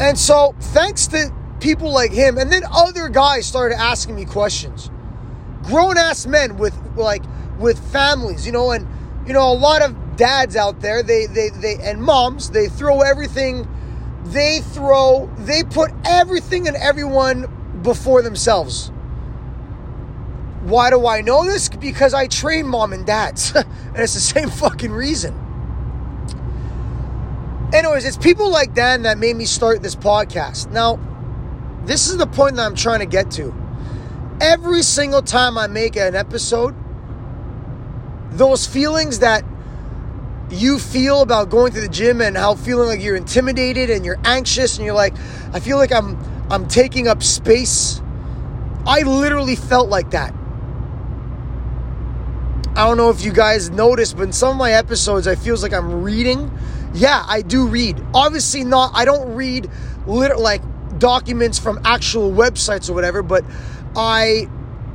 And 0.00 0.18
so, 0.18 0.54
thanks 0.58 1.06
to 1.08 1.32
people 1.60 1.92
like 1.92 2.12
him, 2.12 2.36
and 2.36 2.50
then 2.50 2.62
other 2.70 3.08
guys 3.08 3.46
started 3.46 3.78
asking 3.78 4.16
me 4.16 4.24
questions. 4.24 4.90
Grown 5.62 5.96
ass 5.96 6.26
men 6.26 6.56
with 6.56 6.76
like 6.96 7.22
with 7.58 7.78
families, 7.92 8.44
you 8.44 8.52
know, 8.52 8.70
and 8.72 8.86
you 9.26 9.32
know, 9.32 9.50
a 9.50 9.54
lot 9.54 9.82
of 9.82 9.96
dads 10.16 10.56
out 10.56 10.80
there, 10.80 11.02
they 11.02 11.26
they 11.26 11.50
they 11.50 11.76
and 11.82 12.02
moms, 12.02 12.50
they 12.50 12.68
throw 12.68 13.00
everything, 13.00 13.68
they 14.24 14.60
throw, 14.60 15.30
they 15.38 15.62
put 15.62 15.90
everything 16.04 16.66
and 16.68 16.76
everyone 16.76 17.46
before 17.82 18.22
themselves. 18.22 18.90
Why 20.62 20.88
do 20.88 21.06
I 21.06 21.20
know 21.20 21.44
this? 21.44 21.68
Because 21.68 22.14
I 22.14 22.26
train 22.26 22.66
mom 22.66 22.94
and 22.94 23.04
dads. 23.04 23.54
and 23.54 23.66
it's 23.96 24.14
the 24.14 24.20
same 24.20 24.48
fucking 24.48 24.92
reason. 24.92 25.38
Anyways, 27.74 28.04
it's 28.04 28.16
people 28.16 28.50
like 28.50 28.72
Dan 28.72 29.02
that 29.02 29.18
made 29.18 29.36
me 29.36 29.44
start 29.44 29.82
this 29.82 29.94
podcast. 29.94 30.70
Now, 30.70 30.98
this 31.84 32.08
is 32.08 32.16
the 32.16 32.26
point 32.26 32.56
that 32.56 32.64
I'm 32.64 32.74
trying 32.74 33.00
to 33.00 33.06
get 33.06 33.30
to. 33.32 33.54
Every 34.40 34.82
single 34.82 35.22
time 35.22 35.58
I 35.58 35.66
make 35.66 35.96
an 35.96 36.14
episode, 36.14 36.74
those 38.30 38.66
feelings 38.66 39.18
that 39.18 39.44
you 40.50 40.78
feel 40.78 41.22
about 41.22 41.50
going 41.50 41.72
to 41.72 41.80
the 41.80 41.88
gym 41.88 42.20
and 42.20 42.36
how 42.36 42.54
feeling 42.54 42.88
like 42.88 43.02
you're 43.02 43.16
intimidated 43.16 43.90
and 43.90 44.04
you're 44.04 44.20
anxious 44.24 44.76
and 44.76 44.84
you're 44.84 44.94
like, 44.94 45.14
I 45.52 45.60
feel 45.60 45.78
like 45.78 45.92
I'm 45.92 46.18
I'm 46.50 46.68
taking 46.68 47.08
up 47.08 47.22
space. 47.22 48.00
I 48.86 49.00
literally 49.00 49.56
felt 49.56 49.88
like 49.88 50.10
that. 50.10 50.34
I 52.76 52.86
don't 52.86 52.96
know 52.96 53.10
if 53.10 53.24
you 53.24 53.32
guys 53.32 53.70
noticed, 53.70 54.16
but 54.16 54.24
in 54.24 54.32
some 54.32 54.50
of 54.50 54.56
my 54.56 54.72
episodes, 54.72 55.26
I 55.28 55.36
feels 55.36 55.62
like 55.62 55.72
I'm 55.72 56.02
reading. 56.02 56.50
Yeah, 56.92 57.24
I 57.26 57.42
do 57.42 57.68
read. 57.68 58.04
Obviously, 58.12 58.64
not. 58.64 58.90
I 58.94 59.04
don't 59.04 59.34
read 59.34 59.70
lit- 60.06 60.38
like 60.38 60.60
documents 60.98 61.58
from 61.58 61.80
actual 61.84 62.30
websites 62.30 62.90
or 62.90 62.94
whatever, 62.94 63.22
but 63.22 63.44
I 63.96 64.48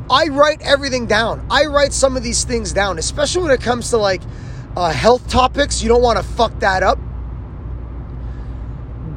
I 0.09 0.27
write 0.27 0.61
everything 0.61 1.05
down. 1.07 1.45
I 1.49 1.65
write 1.65 1.93
some 1.93 2.17
of 2.17 2.23
these 2.23 2.43
things 2.43 2.73
down, 2.73 2.99
especially 2.99 3.43
when 3.43 3.51
it 3.51 3.61
comes 3.61 3.89
to 3.91 3.97
like 3.97 4.21
uh, 4.79 4.93
health 4.93 5.27
topics. 5.27 5.83
You 5.83 5.89
don't 5.89 6.01
want 6.01 6.17
to 6.17 6.23
fuck 6.23 6.57
that 6.61 6.83
up. 6.83 6.97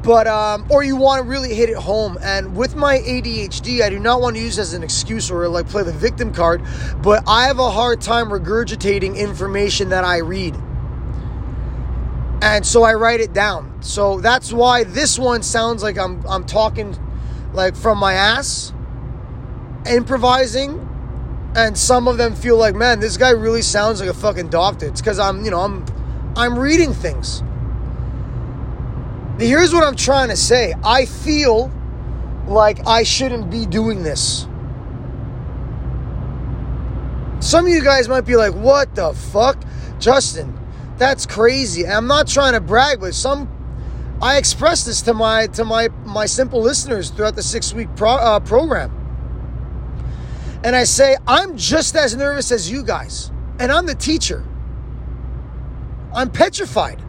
But, 0.03 0.27
um, 0.27 0.67
or 0.69 0.83
you 0.83 0.97
want 0.97 1.23
to 1.23 1.29
really 1.29 1.53
hit 1.53 1.69
it 1.69 1.77
home. 1.77 2.17
And 2.21 2.57
with 2.57 2.75
my 2.75 2.97
ADHD, 2.97 3.81
I 3.81 3.89
do 3.89 3.97
not 3.97 4.19
want 4.19 4.35
to 4.35 4.41
use 4.41 4.59
as 4.59 4.73
an 4.73 4.83
excuse 4.83 5.31
or 5.31 5.47
like 5.47 5.69
play 5.69 5.83
the 5.83 5.93
victim 5.93 6.33
card, 6.33 6.61
but 7.01 7.23
I 7.25 7.45
have 7.47 7.59
a 7.59 7.71
hard 7.71 8.01
time 8.01 8.27
regurgitating 8.27 9.15
information 9.15 9.89
that 9.89 10.03
I 10.03 10.17
read. 10.17 10.53
And 12.41 12.65
so 12.65 12.83
I 12.83 12.95
write 12.95 13.21
it 13.21 13.31
down. 13.31 13.81
So 13.81 14.19
that's 14.19 14.51
why 14.51 14.83
this 14.83 15.17
one 15.17 15.41
sounds 15.43 15.81
like 15.81 15.97
I'm, 15.97 16.25
I'm 16.27 16.43
talking 16.43 16.97
like 17.53 17.77
from 17.77 17.97
my 17.99 18.15
ass, 18.15 18.73
improvising, 19.87 20.89
and 21.55 21.77
some 21.77 22.07
of 22.07 22.17
them 22.17 22.35
feel 22.35 22.57
like, 22.57 22.75
man, 22.75 22.99
this 22.99 23.17
guy 23.17 23.29
really 23.29 23.61
sounds 23.61 23.99
like 23.99 24.09
a 24.09 24.13
fucking 24.13 24.49
doctor. 24.49 24.87
It's 24.87 25.01
because 25.01 25.19
I'm, 25.19 25.45
you 25.45 25.51
know, 25.51 25.59
I'm, 25.59 25.85
I'm 26.35 26.57
reading 26.57 26.93
things. 26.93 27.43
Here's 29.39 29.73
what 29.73 29.83
I'm 29.83 29.95
trying 29.95 30.29
to 30.29 30.35
say. 30.35 30.73
I 30.83 31.05
feel 31.05 31.71
like 32.47 32.85
I 32.87 33.03
shouldn't 33.03 33.49
be 33.49 33.65
doing 33.65 34.03
this. 34.03 34.47
Some 37.39 37.65
of 37.65 37.71
you 37.71 37.83
guys 37.83 38.07
might 38.07 38.21
be 38.21 38.35
like, 38.35 38.53
"What 38.53 38.95
the 38.95 39.13
fuck, 39.13 39.57
Justin? 39.99 40.57
That's 40.97 41.25
crazy." 41.25 41.83
And 41.83 41.91
I'm 41.91 42.07
not 42.07 42.27
trying 42.27 42.53
to 42.53 42.61
brag, 42.61 43.01
but 43.01 43.13
some 43.13 43.49
I 44.21 44.37
expressed 44.37 44.85
this 44.85 45.01
to 45.03 45.13
my 45.13 45.47
to 45.47 45.65
my 45.65 45.89
my 46.05 46.25
simple 46.25 46.61
listeners 46.61 47.09
throughout 47.09 47.35
the 47.35 47.43
six 47.43 47.73
week 47.73 47.89
pro, 47.95 48.11
uh, 48.11 48.39
program 48.39 49.02
and 50.63 50.75
I 50.75 50.85
say, 50.85 51.17
I'm 51.27 51.57
just 51.57 51.95
as 51.95 52.15
nervous 52.15 52.51
as 52.51 52.69
you 52.69 52.83
guys, 52.83 53.31
and 53.59 53.71
I'm 53.71 53.85
the 53.85 53.95
teacher. 53.95 54.43
I'm 56.13 56.29
petrified 56.29 57.01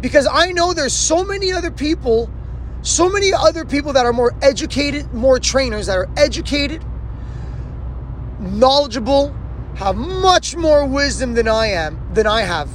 because 0.00 0.26
I 0.30 0.52
know 0.52 0.74
there's 0.74 0.92
so 0.92 1.24
many 1.24 1.52
other 1.52 1.70
people, 1.70 2.30
so 2.82 3.08
many 3.08 3.32
other 3.32 3.64
people 3.64 3.92
that 3.94 4.04
are 4.04 4.12
more 4.12 4.34
educated, 4.42 5.12
more 5.14 5.38
trainers 5.38 5.86
that 5.86 5.96
are 5.96 6.08
educated, 6.16 6.84
knowledgeable, 8.40 9.34
have 9.76 9.96
much 9.96 10.56
more 10.56 10.84
wisdom 10.84 11.34
than 11.34 11.48
I 11.48 11.68
am, 11.68 11.98
than 12.12 12.26
I 12.26 12.42
have. 12.42 12.68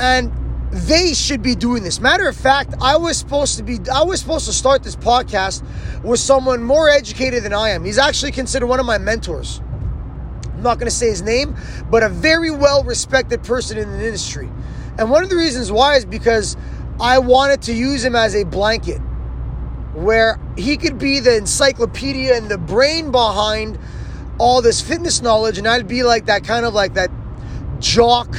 And 0.00 0.32
they 0.70 1.14
should 1.14 1.42
be 1.42 1.54
doing 1.54 1.82
this. 1.82 2.00
Matter 2.00 2.28
of 2.28 2.36
fact, 2.36 2.74
I 2.80 2.96
was 2.96 3.16
supposed 3.16 3.56
to 3.58 3.62
be 3.64 3.78
I 3.92 4.02
was 4.02 4.20
supposed 4.20 4.46
to 4.46 4.52
start 4.52 4.82
this 4.82 4.96
podcast 4.96 5.64
with 6.04 6.20
someone 6.20 6.62
more 6.62 6.88
educated 6.88 7.42
than 7.42 7.52
I 7.52 7.70
am. 7.70 7.84
He's 7.84 7.98
actually 7.98 8.32
considered 8.32 8.66
one 8.66 8.78
of 8.78 8.86
my 8.86 8.98
mentors. 8.98 9.60
I'm 10.44 10.62
not 10.62 10.78
going 10.78 10.88
to 10.88 10.94
say 10.94 11.08
his 11.08 11.22
name, 11.22 11.56
but 11.90 12.02
a 12.02 12.08
very 12.08 12.50
well 12.50 12.84
respected 12.84 13.42
person 13.42 13.78
in 13.78 13.90
the 13.90 14.04
industry. 14.04 14.48
And 14.98 15.10
one 15.10 15.22
of 15.22 15.30
the 15.30 15.36
reasons 15.36 15.72
why 15.72 15.96
is 15.96 16.04
because 16.04 16.56
I 17.00 17.18
wanted 17.18 17.62
to 17.62 17.72
use 17.72 18.04
him 18.04 18.14
as 18.14 18.34
a 18.34 18.44
blanket 18.44 18.98
where 19.94 20.38
he 20.56 20.76
could 20.76 20.98
be 20.98 21.18
the 21.18 21.36
encyclopedia 21.36 22.36
and 22.36 22.48
the 22.48 22.58
brain 22.58 23.10
behind 23.10 23.78
all 24.38 24.62
this 24.62 24.80
fitness 24.80 25.20
knowledge 25.20 25.58
and 25.58 25.66
I'd 25.66 25.88
be 25.88 26.02
like 26.04 26.26
that 26.26 26.44
kind 26.44 26.64
of 26.64 26.74
like 26.74 26.94
that 26.94 27.10
jock 27.80 28.34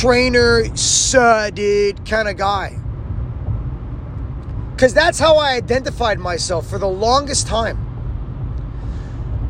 trainer, 0.00 0.64
dude 1.50 2.06
kind 2.06 2.28
of 2.28 2.36
guy. 2.36 2.78
Because 4.70 4.94
that's 4.94 5.18
how 5.18 5.36
I 5.36 5.54
identified 5.54 6.18
myself 6.18 6.68
for 6.68 6.78
the 6.78 6.88
longest 6.88 7.46
time. 7.46 7.78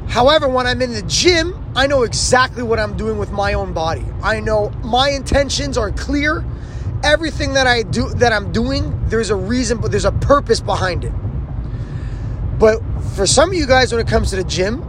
However, 0.08 0.46
when 0.48 0.66
I'm 0.66 0.82
in 0.82 0.92
the 0.92 1.02
gym, 1.02 1.58
I 1.74 1.86
know 1.86 2.02
exactly 2.02 2.62
what 2.62 2.78
I'm 2.78 2.96
doing 2.96 3.16
with 3.16 3.30
my 3.30 3.54
own 3.54 3.72
body. 3.72 4.04
I 4.22 4.40
know 4.40 4.70
my 4.84 5.08
intentions 5.08 5.78
are 5.78 5.90
clear. 5.90 6.44
Everything 7.02 7.54
that 7.54 7.66
I 7.66 7.82
do 7.82 8.10
that 8.16 8.32
I'm 8.32 8.52
doing, 8.52 9.08
there's 9.08 9.30
a 9.30 9.36
reason, 9.36 9.78
but 9.78 9.90
there's 9.90 10.04
a 10.04 10.12
purpose 10.12 10.60
behind 10.60 11.04
it. 11.04 11.12
But 12.58 12.82
for 13.16 13.26
some 13.26 13.48
of 13.48 13.54
you 13.54 13.66
guys, 13.66 13.90
when 13.90 14.00
it 14.00 14.06
comes 14.06 14.30
to 14.30 14.36
the 14.36 14.44
gym, 14.44 14.84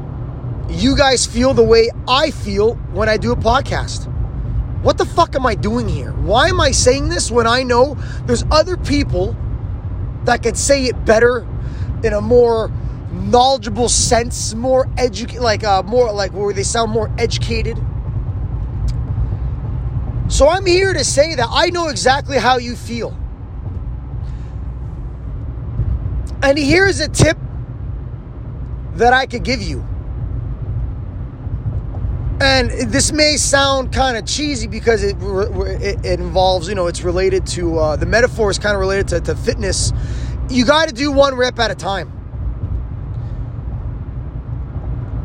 you 0.69 0.97
guys 0.97 1.25
feel 1.25 1.53
the 1.53 1.63
way 1.63 1.89
I 2.07 2.31
feel 2.31 2.75
when 2.91 3.07
I 3.07 3.17
do 3.17 3.31
a 3.31 3.35
podcast. 3.35 4.09
What 4.83 4.97
the 4.97 5.05
fuck 5.05 5.35
am 5.35 5.45
I 5.45 5.55
doing 5.55 5.87
here? 5.87 6.11
Why 6.11 6.49
am 6.49 6.59
I 6.59 6.71
saying 6.71 7.09
this 7.09 7.31
when 7.31 7.47
I 7.47 7.63
know 7.63 7.95
there's 8.25 8.43
other 8.51 8.77
people 8.77 9.35
that 10.25 10.43
could 10.43 10.57
say 10.57 10.85
it 10.85 11.05
better 11.05 11.47
in 12.03 12.13
a 12.13 12.21
more 12.21 12.69
knowledgeable 13.13 13.87
sense, 13.87 14.53
more 14.53 14.89
educated, 14.97 15.41
like 15.41 15.63
uh, 15.63 15.83
more 15.83 16.11
like 16.11 16.33
where 16.33 16.53
they 16.53 16.63
sound 16.63 16.91
more 16.91 17.09
educated. 17.17 17.77
So 20.27 20.47
I'm 20.47 20.65
here 20.65 20.93
to 20.93 21.03
say 21.03 21.35
that 21.35 21.47
I 21.49 21.69
know 21.69 21.89
exactly 21.89 22.37
how 22.37 22.57
you 22.57 22.75
feel. 22.75 23.17
And 26.41 26.57
here's 26.57 26.99
a 26.99 27.07
tip 27.07 27.37
that 28.95 29.13
I 29.13 29.27
could 29.27 29.43
give 29.43 29.61
you. 29.61 29.85
And 32.43 32.91
this 32.91 33.13
may 33.13 33.37
sound 33.37 33.93
kind 33.93 34.17
of 34.17 34.25
cheesy 34.25 34.67
because 34.67 35.01
it, 35.01 35.15
it, 35.21 36.19
involves, 36.19 36.67
you 36.67 36.75
know, 36.75 36.87
it's 36.87 37.01
related 37.01 37.47
to, 37.47 37.79
uh, 37.79 37.95
the 37.95 38.05
metaphor 38.05 38.51
is 38.51 38.59
kind 38.59 38.75
of 38.75 38.81
related 38.81 39.07
to, 39.07 39.21
to 39.21 39.35
fitness. 39.35 39.93
You 40.49 40.65
got 40.65 40.89
to 40.89 40.93
do 40.93 41.09
one 41.09 41.35
rep 41.35 41.57
at 41.59 41.71
a 41.71 41.75
time. 41.75 42.11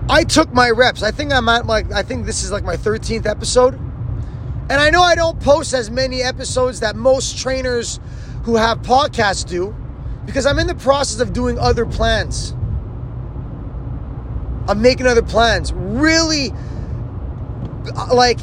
I 0.09 0.25
took 0.25 0.53
my 0.55 0.71
reps. 0.71 1.03
I 1.03 1.11
think 1.11 1.33
I'm 1.33 1.49
at 1.49 1.67
like 1.67 1.93
I 1.93 2.03
think 2.03 2.25
this 2.25 2.43
is 2.43 2.51
like 2.51 2.65
my 2.65 2.77
13th 2.77 3.27
episode. 3.27 3.75
And 3.75 4.73
I 4.73 4.91
know 4.91 5.03
I 5.03 5.15
don't 5.15 5.39
post 5.41 5.75
as 5.75 5.91
many 5.91 6.23
episodes 6.23 6.81
that 6.81 6.97
most 6.97 7.39
trainers 7.39 8.01
who 8.45 8.57
have 8.57 8.79
podcasts 8.83 9.47
do 9.47 9.75
because 10.25 10.47
I'm 10.47 10.59
in 10.59 10.67
the 10.67 10.75
process 10.75 11.21
of 11.21 11.33
doing 11.33 11.59
other 11.59 11.85
plans. 11.85 12.53
I'm 14.69 14.81
making 14.81 15.07
other 15.07 15.23
plans. 15.23 15.73
Really 15.73 16.53
like 18.13 18.39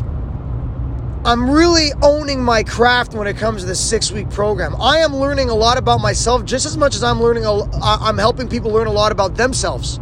I'm 1.26 1.50
really 1.50 1.92
owning 2.04 2.44
my 2.44 2.62
craft 2.62 3.16
when 3.16 3.26
it 3.26 3.36
comes 3.38 3.62
to 3.62 3.68
the 3.68 3.76
six 3.76 4.12
week 4.12 4.30
program. 4.30 4.80
I 4.80 5.00
am 5.00 5.16
learning 5.16 5.50
a 5.50 5.56
lot 5.56 5.80
about 5.80 6.00
myself 6.00 6.46
just 6.46 6.68
as 6.68 6.78
much 6.78 6.94
as 6.94 7.04
I'm 7.04 7.20
learning, 7.20 7.46
a, 7.46 7.64
I'm 7.82 8.20
helping 8.20 8.48
people 8.48 8.72
learn 8.72 8.86
a 8.86 8.92
lot 8.92 9.12
about 9.12 9.36
themselves. 9.36 10.00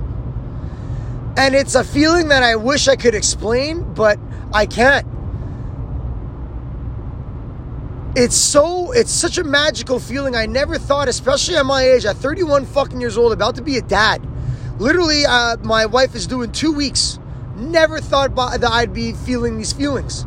And 1.38 1.56
it's 1.56 1.76
a 1.76 1.84
feeling 1.84 2.28
that 2.28 2.44
I 2.44 2.58
wish 2.58 2.90
I 2.90 2.98
could 2.98 3.16
explain, 3.16 3.94
but 3.94 4.20
I 4.54 4.66
can't. 4.66 5.08
It's 8.18 8.36
so, 8.36 8.92
it's 8.92 9.12
such 9.12 9.38
a 9.38 9.46
magical 9.46 10.00
feeling. 10.00 10.36
I 10.36 10.46
never 10.46 10.78
thought, 10.78 11.08
especially 11.08 11.56
at 11.56 11.66
my 11.66 11.84
age, 11.84 12.06
at 12.06 12.18
31 12.18 12.66
fucking 12.66 13.00
years 13.00 13.18
old, 13.18 13.32
about 13.32 13.56
to 13.56 13.62
be 13.62 13.78
a 13.78 13.82
dad. 13.82 14.22
Literally, 14.78 15.26
uh, 15.26 15.56
my 15.64 15.86
wife 15.86 16.16
is 16.16 16.28
doing 16.28 16.52
two 16.52 16.74
weeks. 16.74 17.18
Never 17.64 18.00
thought 18.00 18.36
that 18.36 18.64
I'd 18.64 18.94
be 18.94 19.14
feeling 19.14 19.58
these 19.58 19.74
feelings. 19.74 20.26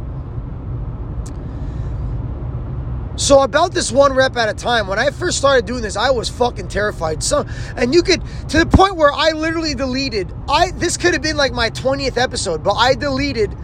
So 3.16 3.40
about 3.40 3.72
this 3.72 3.90
one 3.90 4.12
rep 4.12 4.36
at 4.36 4.50
a 4.50 4.54
time, 4.54 4.86
when 4.86 4.98
I 4.98 5.10
first 5.10 5.38
started 5.38 5.64
doing 5.64 5.80
this, 5.80 5.96
I 5.96 6.10
was 6.10 6.28
fucking 6.28 6.68
terrified. 6.68 7.22
So, 7.22 7.46
and 7.76 7.94
you 7.94 8.02
could 8.02 8.20
to 8.50 8.58
the 8.58 8.66
point 8.66 8.96
where 8.96 9.10
I 9.10 9.30
literally 9.30 9.74
deleted. 9.74 10.32
I 10.48 10.70
this 10.72 10.98
could 10.98 11.14
have 11.14 11.22
been 11.22 11.36
like 11.36 11.52
my 11.52 11.70
twentieth 11.70 12.18
episode, 12.18 12.62
but 12.62 12.74
I 12.74 12.94
deleted 12.94 13.56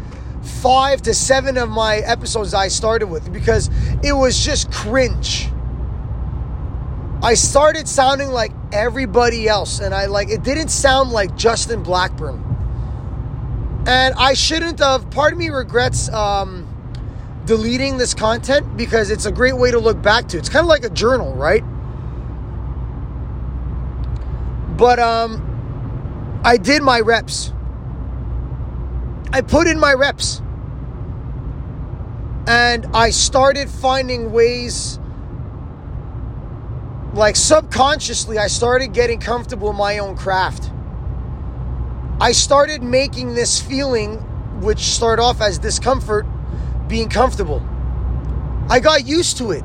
five 0.42 1.02
to 1.02 1.14
seven 1.14 1.58
of 1.58 1.68
my 1.68 1.98
episodes 1.98 2.54
I 2.54 2.68
started 2.68 3.06
with 3.08 3.30
because 3.32 3.68
it 4.02 4.12
was 4.12 4.42
just 4.42 4.72
cringe. 4.72 5.48
I 7.22 7.34
started 7.34 7.86
sounding 7.86 8.30
like 8.30 8.52
everybody 8.72 9.48
else, 9.48 9.80
and 9.80 9.94
I 9.94 10.06
like 10.06 10.30
it 10.30 10.42
didn't 10.42 10.68
sound 10.68 11.10
like 11.10 11.36
Justin 11.36 11.82
Blackburn. 11.82 12.51
And 13.86 14.14
I 14.14 14.34
shouldn't 14.34 14.78
have. 14.78 15.10
Part 15.10 15.32
of 15.32 15.38
me 15.38 15.48
regrets. 15.48 16.08
Um, 16.10 16.68
deleting 17.44 17.98
this 17.98 18.14
content 18.14 18.76
because 18.76 19.10
it's 19.10 19.26
a 19.26 19.32
great 19.32 19.56
way 19.56 19.70
to 19.70 19.78
look 19.78 20.00
back 20.00 20.28
to. 20.28 20.38
It's 20.38 20.48
kind 20.48 20.64
of 20.64 20.68
like 20.68 20.84
a 20.84 20.90
journal, 20.90 21.34
right? 21.34 21.64
But 24.76 24.98
um 24.98 26.40
I 26.44 26.56
did 26.56 26.82
my 26.82 27.00
reps. 27.00 27.52
I 29.32 29.40
put 29.40 29.66
in 29.66 29.78
my 29.78 29.94
reps. 29.94 30.40
And 32.46 32.86
I 32.92 33.10
started 33.10 33.70
finding 33.70 34.32
ways 34.32 34.98
like 37.14 37.36
subconsciously 37.36 38.38
I 38.38 38.46
started 38.46 38.92
getting 38.92 39.20
comfortable 39.20 39.70
in 39.70 39.76
my 39.76 39.98
own 39.98 40.16
craft. 40.16 40.70
I 42.22 42.30
started 42.30 42.84
making 42.84 43.34
this 43.34 43.60
feeling 43.60 44.18
which 44.60 44.78
started 44.78 45.20
off 45.20 45.40
as 45.40 45.58
discomfort 45.58 46.24
being 46.86 47.08
comfortable. 47.08 47.60
I 48.70 48.78
got 48.78 49.08
used 49.08 49.38
to 49.38 49.50
it. 49.50 49.64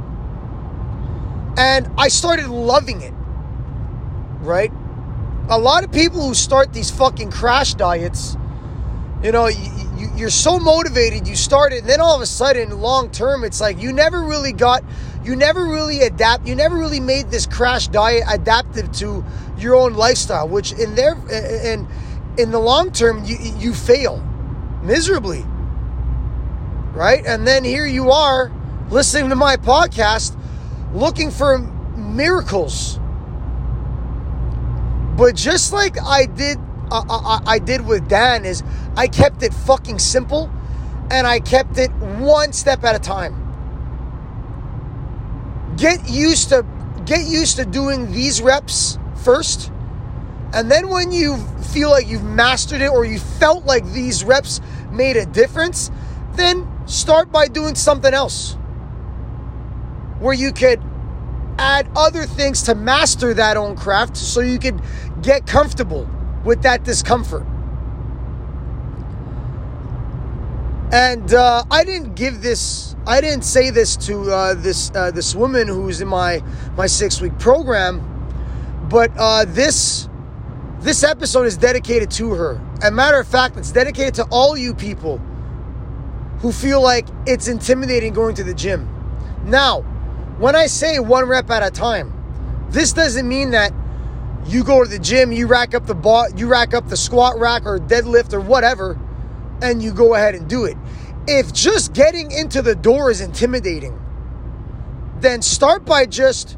And 1.55 1.87
I 1.99 2.07
started 2.07 2.47
loving 2.47 3.01
it. 3.03 3.13
Right? 4.39 4.71
A 5.49 5.59
lot 5.59 5.83
of 5.83 5.91
people 5.91 6.27
who 6.27 6.33
start 6.33 6.73
these 6.73 6.89
fucking 6.89 7.29
crash 7.29 7.75
diets, 7.75 8.35
you 9.21 9.31
know, 9.31 9.45
you, 9.45 10.25
are 10.25 10.31
so 10.31 10.57
motivated, 10.57 11.27
you 11.27 11.35
start 11.35 11.73
it, 11.73 11.81
and 11.81 11.87
then 11.87 12.01
all 12.01 12.15
of 12.15 12.21
a 12.21 12.25
sudden, 12.25 12.81
long 12.81 13.11
term, 13.11 13.43
it's 13.43 13.61
like 13.61 13.79
you 13.79 13.93
never 13.93 14.23
really 14.23 14.51
got, 14.51 14.83
you 15.23 15.35
never 15.35 15.63
really 15.63 16.01
adapt, 16.01 16.48
you 16.48 16.55
never 16.55 16.75
really 16.75 17.00
made 17.00 17.29
this 17.29 17.46
crash 17.46 17.87
diet 17.87 18.24
adaptive 18.27 18.91
to 18.93 19.24
your 19.59 19.75
own 19.75 19.93
lifestyle, 19.93 20.48
which 20.48 20.72
in 20.72 20.96
there, 20.96 21.13
in, 21.29 21.87
in 22.37 22.51
the 22.51 22.59
long 22.59 22.91
term, 22.91 23.23
you, 23.25 23.37
you 23.57 23.73
fail 23.73 24.23
miserably 24.83 25.43
right? 26.97 27.23
And 27.27 27.47
then 27.47 27.63
here 27.63 27.85
you 27.85 28.09
are 28.09 28.51
listening 28.89 29.29
to 29.29 29.35
my 29.35 29.55
podcast 29.55 30.35
looking 30.93 31.29
for 31.29 31.59
miracles. 31.95 33.00
But 35.15 35.35
just 35.35 35.71
like 35.71 36.01
I 36.01 36.25
did 36.25 36.57
uh, 36.89 37.03
I, 37.09 37.41
I 37.45 37.59
did 37.59 37.85
with 37.85 38.07
Dan 38.09 38.45
is 38.45 38.63
I 38.95 39.07
kept 39.07 39.43
it 39.43 39.53
fucking 39.53 40.00
simple 40.00 40.50
and 41.11 41.27
I 41.27 41.39
kept 41.39 41.77
it 41.77 41.91
one 41.91 42.51
step 42.51 42.83
at 42.83 42.95
a 42.95 43.00
time. 43.00 43.43
Get 45.77 46.09
used 46.09 46.50
to 46.50 46.65
get 47.05 47.27
used 47.27 47.57
to 47.57 47.65
doing 47.65 48.11
these 48.11 48.41
reps 48.41 48.97
first. 49.23 49.71
And 50.53 50.72
then 50.72 50.88
when 50.88 51.12
you 51.12 51.38
feel 51.74 51.90
like 51.90 52.07
you've 52.07 52.24
mastered 52.24 52.81
it 52.81 52.90
or 52.90 53.05
you 53.05 53.20
felt 53.20 53.66
like 53.66 53.86
these 53.92 54.24
reps 54.24 54.62
made 54.92 55.18
a 55.18 55.25
difference, 55.25 55.92
then 56.33 56.68
start 56.88 57.31
by 57.31 57.48
doing 57.48 57.75
something 57.75 58.14
else 58.14 58.53
where 60.20 60.33
you 60.33 60.51
could 60.51 60.81
add 61.60 61.90
other 61.96 62.25
things 62.25 62.64
to 62.64 62.75
master 62.75 63.33
that 63.33 63.57
own 63.57 63.75
craft 63.75 64.16
so 64.16 64.40
you 64.40 64.60
could 64.60 64.79
get 65.22 65.46
comfortable 65.46 66.10
with 66.44 66.62
that 66.62 66.83
discomfort. 66.83 67.46
And 70.92 71.33
uh, 71.33 71.66
I 71.70 71.83
didn't 71.83 72.16
give 72.16 72.42
this, 72.42 72.96
I 73.05 73.20
didn't 73.20 73.44
say 73.44 73.72
this 73.72 73.98
to 74.07 74.31
uh, 74.31 74.53
this 74.53 74.90
uh, 74.96 75.12
this 75.12 75.36
woman 75.36 75.68
who's 75.68 76.00
in 76.00 76.07
my 76.07 76.42
my 76.77 76.88
six 76.88 77.20
week 77.20 77.38
program, 77.40 78.01
but 78.90 79.12
uh, 79.18 79.44
this 79.46 80.07
this 80.79 81.03
episode 81.03 81.48
is 81.48 81.57
dedicated 81.57 82.11
to 82.11 82.31
her. 82.33 82.61
As 82.81 82.90
a 82.90 82.92
matter 82.92 83.20
of 83.20 83.27
fact, 83.27 83.57
it's 83.57 83.72
dedicated 83.72 84.13
to 84.16 84.25
all 84.29 84.55
you 84.55 84.74
people 84.74 85.18
who 86.40 86.51
feel 86.51 86.81
like 86.81 87.07
it's 87.25 87.48
intimidating 87.48 88.13
going 88.13 88.35
to 88.35 88.44
the 88.44 88.53
gym. 88.53 88.87
Now, 89.44 89.81
when 90.37 90.55
I 90.55 90.68
say 90.68 91.00
one 91.00 91.25
rep 91.25 91.50
at 91.50 91.63
a 91.66 91.72
time, 91.72 92.13
this 92.70 92.94
doesn't 92.94 93.27
mean 93.27 93.51
that 93.51 93.74
you 94.46 94.63
go 94.63 94.83
to 94.83 94.90
the 94.90 95.00
gym, 95.00 95.31
you 95.31 95.48
rack 95.48 95.74
up 95.74 95.87
the 95.87 95.96
bar, 95.96 96.29
you 96.35 96.48
rack 96.48 96.74
up 96.74 96.87
the 96.87 96.98
squat 96.98 97.40
rack 97.40 97.66
or 97.66 97.79
deadlift 97.79 98.33
or 98.33 98.40
whatever, 98.40 99.00
and 99.61 99.81
you 99.81 99.92
go 99.92 100.13
ahead 100.13 100.35
and 100.35 100.48
do 100.48 100.66
it. 100.66 100.77
If 101.27 101.51
just 101.53 101.94
getting 101.94 102.31
into 102.31 102.61
the 102.61 102.75
door 102.75 103.09
is 103.09 103.20
intimidating, 103.20 104.00
then 105.20 105.42
start 105.42 105.85
by 105.85 106.05
just 106.05 106.55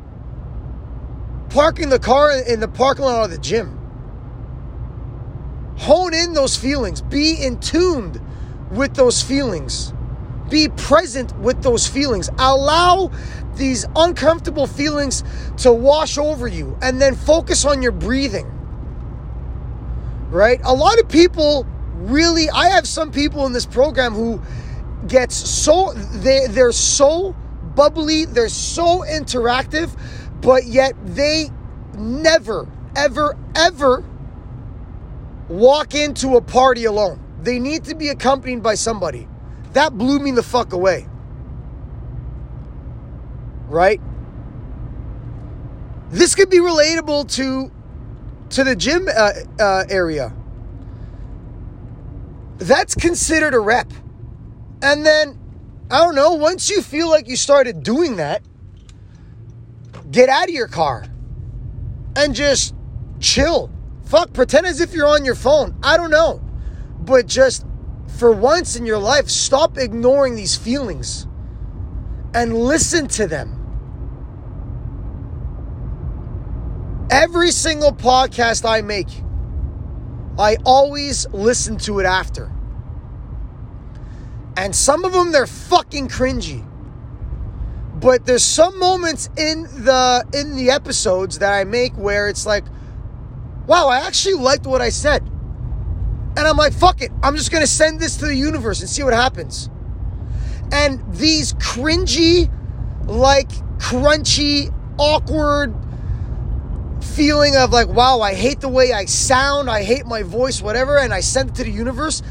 parking 1.49 1.89
the 1.89 1.99
car 1.99 2.31
in 2.31 2.59
the 2.59 2.67
parking 2.67 3.05
lot 3.05 3.23
of 3.23 3.31
the 3.31 3.37
gym. 3.37 3.78
Hone 5.79 6.13
in 6.13 6.33
those 6.33 6.55
feelings. 6.57 7.01
Be 7.01 7.41
in 7.41 7.59
tuned 7.59 8.21
with 8.71 8.95
those 8.95 9.21
feelings. 9.21 9.93
Be 10.49 10.67
present 10.67 11.37
with 11.39 11.63
those 11.63 11.87
feelings. 11.87 12.29
Allow 12.37 13.11
these 13.55 13.85
uncomfortable 13.95 14.67
feelings 14.67 15.23
to 15.57 15.71
wash 15.71 16.17
over 16.17 16.47
you 16.47 16.77
and 16.81 17.01
then 17.01 17.15
focus 17.15 17.65
on 17.65 17.81
your 17.81 17.91
breathing. 17.91 18.51
Right? 20.29 20.59
A 20.63 20.73
lot 20.73 20.99
of 20.99 21.07
people 21.07 21.65
really 21.93 22.49
I 22.49 22.69
have 22.69 22.87
some 22.87 23.11
people 23.11 23.45
in 23.45 23.53
this 23.53 23.65
program 23.65 24.13
who 24.13 24.41
gets 25.07 25.35
so 25.35 25.93
they 25.93 26.47
they're 26.47 26.71
so 26.71 27.35
bubbly, 27.75 28.25
they're 28.25 28.49
so 28.49 28.99
interactive, 29.07 29.89
but 30.41 30.65
yet 30.65 30.93
they 31.05 31.49
never 31.97 32.67
ever 32.95 33.37
ever 33.55 34.03
walk 35.49 35.95
into 35.95 36.37
a 36.37 36.41
party 36.41 36.85
alone. 36.85 37.19
They 37.41 37.59
need 37.59 37.85
to 37.85 37.95
be 37.95 38.09
accompanied 38.09 38.63
by 38.63 38.75
somebody. 38.75 39.27
That 39.73 39.97
blew 39.97 40.19
me 40.19 40.31
the 40.31 40.43
fuck 40.43 40.73
away. 40.73 41.07
Right? 43.67 44.01
This 46.09 46.35
could 46.35 46.49
be 46.49 46.59
relatable 46.59 47.31
to 47.35 47.71
to 48.51 48.63
the 48.63 48.75
gym 48.75 49.07
uh, 49.07 49.31
uh, 49.59 49.83
area. 49.89 50.33
That's 52.57 52.95
considered 52.95 53.53
a 53.53 53.59
rep. 53.59 53.91
And 54.81 55.05
then 55.05 55.39
I 55.91 55.99
don't 56.03 56.15
know, 56.15 56.33
once 56.33 56.69
you 56.69 56.81
feel 56.81 57.09
like 57.09 57.27
you 57.27 57.35
started 57.35 57.83
doing 57.83 58.17
that, 58.17 58.43
get 60.11 60.29
out 60.29 60.45
of 60.45 60.53
your 60.53 60.67
car 60.67 61.05
and 62.15 62.35
just 62.35 62.75
chill. 63.19 63.71
Fuck, 64.09 64.33
pretend 64.33 64.65
as 64.65 64.81
if 64.81 64.91
you're 64.91 65.07
on 65.07 65.23
your 65.23 65.35
phone. 65.35 65.77
I 65.83 65.95
don't 65.95 66.09
know. 66.09 66.41
But 66.99 67.27
just 67.27 67.63
for 68.17 68.31
once 68.31 68.75
in 68.75 68.87
your 68.87 68.97
life, 68.97 69.29
stop 69.29 69.77
ignoring 69.77 70.35
these 70.35 70.55
feelings 70.55 71.27
and 72.33 72.57
listen 72.57 73.07
to 73.09 73.27
them. 73.27 73.55
Every 77.11 77.51
single 77.51 77.91
podcast 77.91 78.67
I 78.67 78.81
make, 78.81 79.09
I 80.39 80.57
always 80.65 81.27
listen 81.29 81.77
to 81.77 81.99
it 81.99 82.07
after. 82.07 82.51
And 84.57 84.75
some 84.75 85.05
of 85.05 85.13
them 85.13 85.31
they're 85.31 85.45
fucking 85.45 86.07
cringy. 86.07 86.65
But 87.99 88.25
there's 88.25 88.43
some 88.43 88.79
moments 88.79 89.29
in 89.37 89.63
the 89.63 90.25
in 90.33 90.55
the 90.55 90.71
episodes 90.71 91.37
that 91.39 91.53
I 91.53 91.63
make 91.63 91.93
where 91.93 92.27
it's 92.27 92.47
like, 92.47 92.63
wow, 93.69 93.87
I 93.87 93.99
actually 93.99 94.33
liked 94.33 94.65
what 94.65 94.81
I 94.81 94.89
said. 94.89 95.21
And 95.21 96.39
I'm 96.39 96.57
like, 96.57 96.73
fuck 96.73 97.03
it. 97.03 97.11
I'm 97.21 97.35
just 97.35 97.51
going 97.51 97.61
to 97.61 97.67
send 97.67 97.99
this 97.99 98.17
to 98.17 98.25
the 98.25 98.35
universe 98.35 98.81
and 98.81 98.89
see 98.89 99.03
what 99.03 99.13
happens. 99.13 99.69
And 100.71 100.99
these 101.13 101.53
cringy, 101.53 102.51
like 103.05 103.49
crunchy, 103.77 104.73
awkward 104.97 105.75
feeling 107.15 107.55
of 107.55 107.71
like, 107.71 107.87
wow, 107.87 108.21
I 108.21 108.33
hate 108.33 108.59
the 108.59 108.69
way 108.69 108.91
I 108.91 109.05
sound, 109.05 109.69
I 109.69 109.83
hate 109.83 110.07
my 110.07 110.23
voice, 110.23 110.63
whatever, 110.63 110.97
and 110.97 111.13
I 111.13 111.19
send 111.19 111.51
it 111.51 111.55
to 111.55 111.63
the 111.63 111.71
universe. 111.71 112.23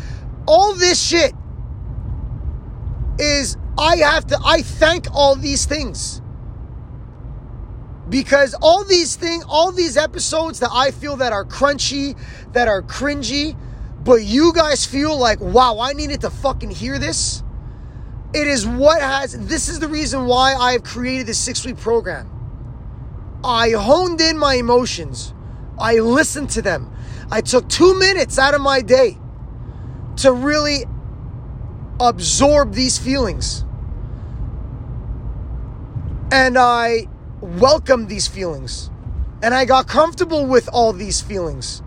All 0.47 0.75
this 0.75 1.01
shit 1.01 1.35
is 3.21 3.57
I 3.79 3.97
have 3.99 4.27
to 4.29 4.39
I 4.45 4.63
thank 4.63 5.07
all 5.15 5.37
these 5.37 5.67
things. 5.67 6.21
Because 8.09 8.55
all 8.63 8.85
these 8.85 9.17
things, 9.17 9.45
all 9.49 9.73
these 9.73 9.97
episodes 9.97 10.61
that 10.61 10.71
I 10.73 10.91
feel 10.91 11.17
that 11.17 11.33
are 11.33 11.45
crunchy, 11.45 12.19
that 12.53 12.69
are 12.69 12.83
cringy, 12.83 13.57
but 14.03 14.23
you 14.23 14.53
guys 14.55 14.87
feel 14.87 15.19
like, 15.19 15.41
wow, 15.41 15.79
I 15.81 15.93
needed 15.93 16.23
to 16.23 16.31
fucking 16.31 16.71
hear 16.71 16.99
this. 16.99 17.43
It 18.33 18.47
is 18.47 18.67
what 18.67 19.01
has, 19.01 19.39
this 19.49 19.69
is 19.69 19.81
the 19.81 19.89
reason 19.89 20.27
why 20.27 20.55
I've 20.55 20.83
created 20.83 21.27
this 21.27 21.39
six 21.39 21.65
week 21.65 21.77
program. 21.77 22.31
I 23.45 23.71
honed 23.71 24.21
in 24.21 24.39
my 24.39 24.55
emotions. 24.55 25.35
I 25.79 25.99
listened 25.99 26.51
to 26.51 26.63
them. 26.63 26.93
I 27.31 27.41
took 27.41 27.69
two 27.69 27.99
minutes 27.99 28.39
out 28.39 28.55
of 28.55 28.61
my 28.61 28.81
day 28.81 29.19
to 30.17 30.33
really 30.33 30.85
absorb 32.01 32.73
these 32.73 32.99
feelings. 32.99 33.65
And 36.31 36.59
I 36.59 37.07
welcomed 37.41 38.09
these 38.09 38.27
feelings. 38.27 38.91
And 39.43 39.55
I 39.55 39.65
got 39.65 39.87
comfortable 39.87 40.47
with 40.47 40.69
all 40.73 40.93
these 40.93 41.21
feelings 41.21 41.83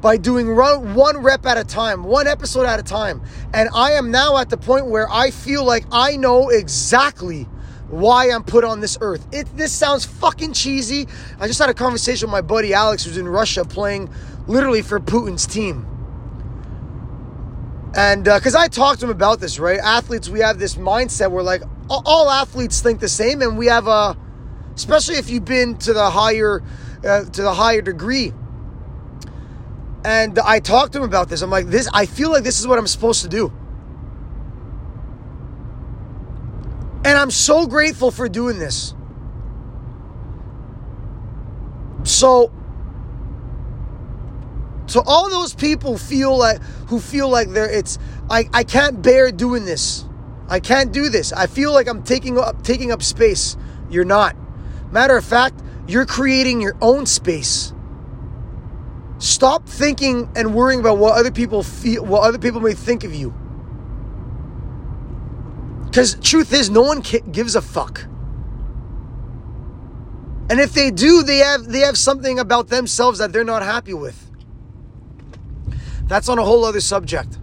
by 0.00 0.16
doing 0.16 0.54
one 0.56 1.18
rep 1.18 1.46
at 1.46 1.58
a 1.58 1.64
time, 1.64 2.04
one 2.04 2.26
episode 2.26 2.64
at 2.64 2.78
a 2.78 2.82
time. 2.82 3.22
And 3.52 3.68
I 3.74 3.92
am 3.92 4.10
now 4.10 4.38
at 4.38 4.50
the 4.50 4.56
point 4.56 4.86
where 4.86 5.10
I 5.10 5.30
feel 5.30 5.64
like 5.64 5.84
I 5.92 6.16
know 6.16 6.48
exactly 6.48 7.44
why 7.88 8.30
I'm 8.30 8.44
put 8.44 8.64
on 8.64 8.80
this 8.80 8.96
earth. 9.00 9.26
It 9.32 9.46
this 9.56 9.72
sounds 9.72 10.04
fucking 10.04 10.52
cheesy. 10.52 11.08
I 11.38 11.46
just 11.46 11.58
had 11.58 11.68
a 11.68 11.74
conversation 11.74 12.28
with 12.28 12.32
my 12.32 12.40
buddy 12.40 12.72
Alex 12.72 13.04
who's 13.04 13.16
in 13.16 13.28
Russia 13.28 13.64
playing 13.64 14.10
literally 14.46 14.82
for 14.82 15.00
Putin's 15.00 15.46
team. 15.46 15.86
And 17.94 18.24
because 18.24 18.54
uh, 18.54 18.60
I 18.60 18.68
talked 18.68 19.00
to 19.00 19.06
him 19.06 19.10
about 19.10 19.40
this, 19.40 19.58
right? 19.58 19.80
Athletes, 19.80 20.28
we 20.28 20.40
have 20.40 20.58
this 20.58 20.76
mindset 20.76 21.30
where 21.32 21.42
like 21.42 21.62
all 21.88 22.30
athletes 22.30 22.80
think 22.80 23.00
the 23.00 23.08
same, 23.08 23.42
and 23.42 23.58
we 23.58 23.66
have 23.66 23.88
a, 23.88 24.16
especially 24.80 25.16
if 25.16 25.30
you've 25.30 25.44
been 25.44 25.76
to 25.78 25.92
the 25.92 26.10
higher, 26.10 26.62
uh, 27.04 27.24
to 27.24 27.42
the 27.42 27.54
higher 27.54 27.82
degree 27.82 28.32
and 30.04 30.38
I 30.38 30.60
talked 30.60 30.92
to 30.94 30.98
him 30.98 31.04
about 31.04 31.28
this. 31.28 31.42
I'm 31.42 31.50
like, 31.50 31.66
this, 31.66 31.88
I 31.92 32.06
feel 32.06 32.30
like 32.30 32.42
this 32.42 32.60
is 32.60 32.66
what 32.66 32.78
I'm 32.78 32.86
supposed 32.86 33.22
to 33.22 33.28
do. 33.28 33.52
And 37.04 37.18
I'm 37.18 37.30
so 37.30 37.66
grateful 37.66 38.10
for 38.10 38.28
doing 38.28 38.58
this. 38.58 38.94
So, 42.04 42.52
so 44.86 45.02
all 45.06 45.28
those 45.28 45.54
people 45.54 45.98
feel 45.98 46.36
like 46.36 46.60
who 46.88 46.98
feel 46.98 47.28
like 47.28 47.50
they're 47.50 47.70
it's 47.70 47.98
I, 48.28 48.48
I 48.52 48.64
can't 48.64 49.02
bear 49.02 49.30
doing 49.30 49.64
this. 49.64 50.04
I 50.48 50.60
can't 50.60 50.92
do 50.92 51.08
this. 51.08 51.32
I 51.32 51.46
feel 51.46 51.72
like 51.72 51.88
I'm 51.88 52.02
taking 52.02 52.38
up 52.38 52.62
taking 52.62 52.90
up 52.90 53.02
space. 53.02 53.56
You're 53.90 54.04
not. 54.04 54.34
Matter 54.90 55.16
of 55.16 55.24
fact, 55.24 55.60
you're 55.86 56.06
creating 56.06 56.60
your 56.60 56.76
own 56.80 57.06
space. 57.06 57.72
Stop 59.18 59.68
thinking 59.68 60.30
and 60.34 60.54
worrying 60.54 60.80
about 60.80 60.98
what 60.98 61.18
other 61.18 61.30
people 61.30 61.62
feel, 61.62 62.04
what 62.04 62.22
other 62.22 62.38
people 62.38 62.60
may 62.60 62.72
think 62.72 63.04
of 63.04 63.14
you. 63.14 63.34
Because 65.84 66.14
truth 66.20 66.52
is, 66.52 66.70
no 66.70 66.82
one 66.82 67.00
gives 67.00 67.56
a 67.56 67.60
fuck. 67.60 68.06
And 70.48 70.58
if 70.58 70.72
they 70.72 70.90
do, 70.90 71.22
they 71.22 71.38
have 71.38 71.66
they 71.66 71.80
have 71.80 71.96
something 71.96 72.38
about 72.38 72.68
themselves 72.68 73.18
that 73.18 73.32
they're 73.32 73.44
not 73.44 73.62
happy 73.62 73.94
with. 73.94 74.30
That's 76.04 76.28
on 76.28 76.38
a 76.38 76.44
whole 76.44 76.64
other 76.64 76.80
subject. 76.80 77.38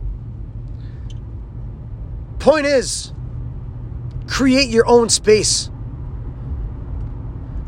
Point 2.39 2.65
is, 2.65 3.13
create 4.27 4.69
your 4.69 4.85
own 4.87 5.09
space. 5.09 5.69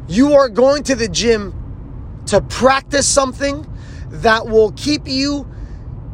You 0.09 0.33
are 0.33 0.49
going 0.49 0.81
to 0.85 0.95
the 0.95 1.07
gym 1.07 1.53
to 2.25 2.41
practice 2.41 3.07
something 3.07 3.67
that 4.09 4.47
will 4.47 4.71
keep 4.71 5.07
you 5.07 5.47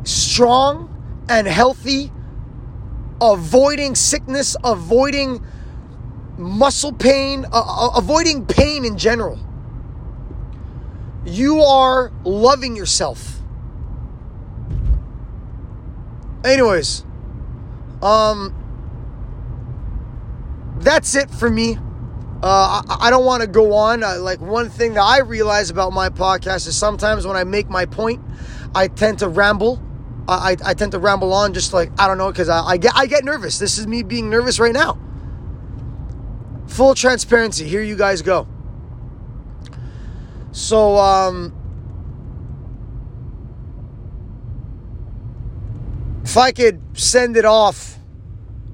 strong 0.03 0.91
and 1.29 1.47
healthy, 1.47 2.11
avoiding 3.21 3.95
sickness, 3.95 4.57
avoiding 4.65 5.41
muscle 6.37 6.91
pain, 6.91 7.45
uh, 7.53 7.91
avoiding 7.95 8.45
pain 8.45 8.83
in 8.83 8.97
general. 8.97 9.39
You 11.25 11.61
are 11.61 12.11
loving 12.25 12.75
yourself. 12.75 13.39
Anyways, 16.43 17.05
um, 18.01 18.53
that's 20.79 21.15
it 21.15 21.31
for 21.31 21.49
me. 21.49 21.77
Uh, 22.45 22.83
I, 22.87 23.07
I, 23.07 23.09
don't 23.09 23.25
want 23.25 23.41
to 23.41 23.47
go 23.47 23.73
on. 23.73 24.03
Uh, 24.03 24.19
like 24.19 24.39
one 24.39 24.69
thing 24.69 24.93
that 24.93 25.01
I 25.01 25.21
realize 25.21 25.71
about 25.71 25.93
my 25.93 26.09
podcast 26.09 26.67
is 26.67 26.77
sometimes 26.77 27.25
when 27.25 27.35
I 27.35 27.43
make 27.43 27.69
my 27.69 27.87
point, 27.87 28.23
I 28.75 28.87
tend 28.87 29.17
to 29.19 29.27
ramble. 29.27 29.81
I, 30.27 30.51
I, 30.51 30.57
I 30.63 30.73
tend 30.75 30.91
to 30.91 30.99
ramble 30.99 31.33
on 31.33 31.55
just 31.55 31.73
like 31.73 31.89
I 31.97 32.07
don't 32.07 32.19
know 32.19 32.31
because 32.31 32.47
I, 32.47 32.61
I 32.61 32.77
get 32.77 32.91
I 32.95 33.07
get 33.07 33.23
nervous. 33.25 33.57
This 33.57 33.79
is 33.79 33.87
me 33.87 34.03
being 34.03 34.29
nervous 34.29 34.59
right 34.59 34.73
now. 34.73 34.99
Full 36.67 36.93
transparency. 36.93 37.67
Here 37.67 37.81
you 37.81 37.95
guys 37.95 38.21
go. 38.21 38.47
So 40.51 40.97
um, 40.97 41.51
if 46.23 46.37
I 46.37 46.51
could 46.51 46.79
send 46.93 47.37
it 47.37 47.45
off, 47.45 47.97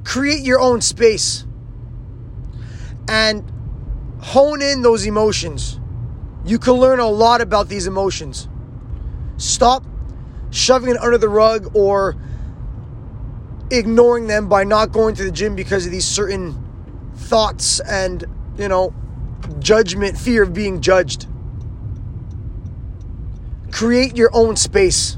create 0.04 0.42
your 0.42 0.60
own 0.60 0.82
space. 0.82 1.46
And 3.08 3.51
hone 4.22 4.62
in 4.62 4.82
those 4.82 5.06
emotions. 5.06 5.80
You 6.46 6.60
can 6.60 6.74
learn 6.74 7.00
a 7.00 7.08
lot 7.08 7.42
about 7.42 7.68
these 7.68 7.88
emotions. 7.88 8.48
Stop 9.38 9.84
shoving 10.52 10.90
it 10.90 10.98
under 10.98 11.18
the 11.18 11.30
rug 11.30 11.76
or 11.76 12.16
ignoring 13.70 14.28
them 14.28 14.50
by 14.50 14.64
not 14.64 14.92
going 14.92 15.16
to 15.16 15.24
the 15.24 15.32
gym 15.32 15.56
because 15.56 15.86
of 15.86 15.92
these 15.92 16.06
certain 16.06 16.56
thoughts 17.16 17.80
and, 17.80 18.26
you 18.58 18.68
know, 18.68 18.94
judgment, 19.60 20.18
fear 20.18 20.44
of 20.44 20.54
being 20.54 20.82
judged. 20.82 21.28
Create 23.72 24.18
your 24.18 24.30
own 24.34 24.56
space 24.56 25.18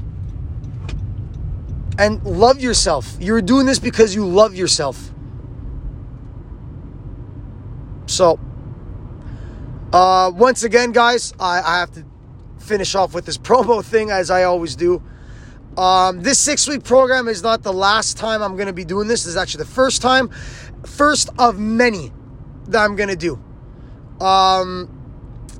and 1.98 2.22
love 2.24 2.60
yourself. 2.60 3.16
You're 3.20 3.42
doing 3.42 3.66
this 3.66 3.78
because 3.78 4.14
you 4.14 4.26
love 4.26 4.54
yourself. 4.54 5.10
So, 8.06 8.38
uh, 9.94 10.32
once 10.34 10.64
again, 10.64 10.90
guys, 10.90 11.32
I, 11.38 11.60
I, 11.60 11.78
have 11.78 11.92
to 11.92 12.04
finish 12.58 12.96
off 12.96 13.14
with 13.14 13.26
this 13.26 13.38
promo 13.50 13.84
thing 13.84 14.10
as 14.10 14.28
I 14.28 14.42
always 14.42 14.74
do. 14.74 15.00
Um, 15.76 16.20
this 16.20 16.40
six 16.40 16.66
week 16.66 16.82
program 16.82 17.28
is 17.28 17.44
not 17.44 17.62
the 17.62 17.72
last 17.72 18.16
time 18.16 18.42
I'm 18.42 18.56
going 18.56 18.66
to 18.66 18.72
be 18.72 18.84
doing 18.84 19.06
this. 19.06 19.22
This 19.22 19.30
is 19.30 19.36
actually 19.36 19.62
the 19.64 19.70
first 19.70 20.02
time, 20.02 20.30
first 20.84 21.30
of 21.38 21.60
many 21.60 22.10
that 22.66 22.84
I'm 22.84 22.96
going 22.96 23.08
to 23.08 23.16
do. 23.16 23.40
Um, 24.20 24.90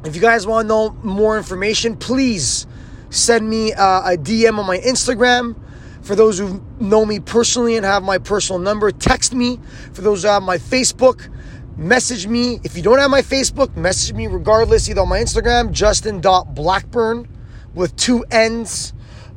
if 0.04 0.16
you 0.16 0.20
guys 0.20 0.48
want 0.48 0.64
to 0.64 0.68
know 0.68 0.90
more 1.04 1.36
information, 1.36 1.96
please 1.96 2.66
send 3.10 3.48
me 3.48 3.72
uh, 3.72 4.14
a 4.14 4.16
DM 4.16 4.58
on 4.58 4.66
my 4.66 4.78
Instagram. 4.78 5.56
For 6.02 6.16
those 6.16 6.40
who 6.40 6.60
know 6.80 7.06
me 7.06 7.20
personally 7.20 7.76
and 7.76 7.86
have 7.86 8.02
my 8.02 8.18
personal 8.18 8.58
number, 8.58 8.90
text 8.90 9.32
me. 9.32 9.60
For 9.92 10.02
those 10.02 10.22
who 10.22 10.28
have 10.28 10.42
my 10.42 10.58
Facebook, 10.58 11.30
message 11.76 12.26
me. 12.26 12.60
If 12.64 12.76
you 12.76 12.82
don't 12.82 12.98
have 12.98 13.10
my 13.10 13.22
Facebook, 13.22 13.76
message 13.76 14.14
me 14.14 14.26
regardless, 14.26 14.88
either 14.88 15.02
on 15.02 15.08
my 15.08 15.20
Instagram, 15.20 15.72
justin.blackburn 15.72 17.28
with 17.74 17.96
two 17.96 18.24
N's, 18.30 18.92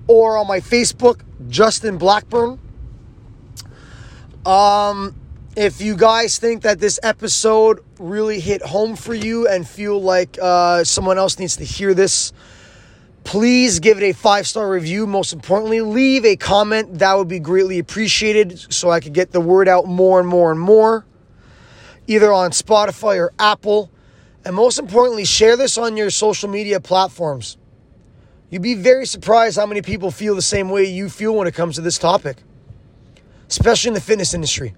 or 0.08 0.38
on 0.38 0.48
my 0.48 0.60
Facebook, 0.60 1.22
Justin 1.50 1.98
Blackburn. 1.98 2.60
Um, 4.46 5.16
if 5.56 5.82
you 5.82 5.98
guys 5.98 6.38
think 6.38 6.64
that 6.64 6.80
this 6.80 7.00
episode 7.04 7.80
really 8.00 8.40
hit 8.40 8.62
home 8.62 8.96
for 8.96 9.14
you 9.14 9.48
and 9.48 9.68
feel 9.68 10.02
like 10.02 10.38
uh, 10.42 10.84
someone 10.84 11.18
else 11.18 11.40
needs 11.40 11.58
to 11.58 11.64
hear 11.64 11.94
this, 11.94 12.32
Please 13.28 13.82
give 13.82 14.02
it 14.02 14.06
a 14.06 14.14
five 14.14 14.48
star 14.48 14.70
review. 14.70 15.06
Most 15.06 15.34
importantly, 15.34 15.82
leave 15.82 16.24
a 16.24 16.38
comment. 16.38 17.00
That 17.00 17.18
would 17.18 17.28
be 17.28 17.40
greatly 17.40 17.78
appreciated 17.78 18.74
so 18.74 18.90
I 18.90 19.02
could 19.02 19.12
get 19.12 19.34
the 19.34 19.42
word 19.42 19.68
out 19.68 19.86
more 19.86 20.22
and 20.22 20.30
more 20.30 20.50
and 20.50 20.58
more, 20.58 21.06
either 22.08 22.34
on 22.34 22.52
Spotify 22.52 23.18
or 23.18 23.34
Apple. 23.38 23.92
And 24.44 24.56
most 24.56 24.80
importantly, 24.80 25.26
share 25.26 25.58
this 25.58 25.78
on 25.78 25.98
your 25.98 26.10
social 26.10 26.50
media 26.50 26.80
platforms. 26.80 27.58
You'd 28.50 28.62
be 28.62 28.76
very 28.76 29.06
surprised 29.06 29.58
how 29.58 29.66
many 29.66 29.82
people 29.82 30.10
feel 30.10 30.34
the 30.34 30.42
same 30.42 30.70
way 30.70 30.86
you 30.86 31.10
feel 31.10 31.36
when 31.36 31.48
it 31.48 31.54
comes 31.54 31.76
to 31.76 31.82
this 31.82 31.98
topic, 31.98 32.38
especially 33.50 33.90
in 33.90 33.94
the 33.94 34.02
fitness 34.02 34.34
industry. 34.34 34.74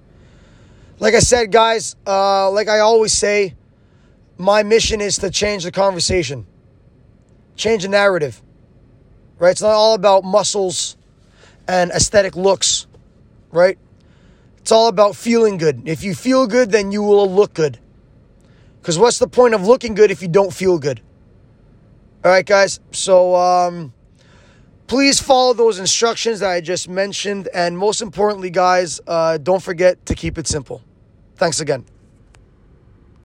Like 0.98 1.13
I 1.13 1.20
said, 1.20 1.52
guys, 1.52 1.96
uh, 2.06 2.50
like 2.50 2.68
I 2.68 2.80
always 2.80 3.13
say, 3.13 3.56
my 4.38 4.63
mission 4.63 5.02
is 5.02 5.18
to 5.20 5.30
change 5.30 5.63
the 5.63 5.72
conversation, 5.72 6.48
change 7.56 7.84
the 7.84 7.89
narrative. 7.89 8.42
Right? 9.38 9.52
It's 9.52 9.62
not 9.62 9.72
all 9.72 9.94
about 9.94 10.24
muscles 10.24 10.98
and 11.68 11.92
aesthetic 11.92 12.36
looks, 12.36 12.88
right? 13.52 13.78
It's 14.60 14.72
all 14.72 14.88
about 14.88 15.15
feeling 15.15 15.58
good. 15.58 15.84
If 15.86 16.04
you 16.04 16.13
feel 16.13 16.48
good, 16.48 16.72
then 16.72 16.91
you 16.91 17.02
will 17.02 17.30
look 17.30 17.54
good. 17.54 17.80
Because 18.82 18.98
what's 18.98 19.19
the 19.19 19.28
point 19.28 19.54
of 19.54 19.65
looking 19.65 19.93
good 19.93 20.12
if 20.12 20.22
you 20.22 20.28
don't 20.28 20.54
feel 20.54 20.78
good? 20.78 21.02
All 22.24 22.32
right, 22.32 22.45
guys. 22.45 22.80
So, 22.91 23.36
um, 23.36 23.93
please 24.88 25.19
follow 25.19 25.54
those 25.54 25.80
instructions 25.80 26.39
that 26.41 26.50
I 26.50 26.62
just 26.62 26.89
mentioned. 26.89 27.48
And 27.54 27.78
most 27.78 28.02
importantly, 28.02 28.50
guys, 28.50 29.00
uh, 29.08 29.38
don't 29.38 29.62
forget 29.62 30.06
to 30.08 30.15
keep 30.15 30.38
it 30.38 30.48
simple. 30.48 30.82
Thanks 31.36 31.60
again. 31.60 31.86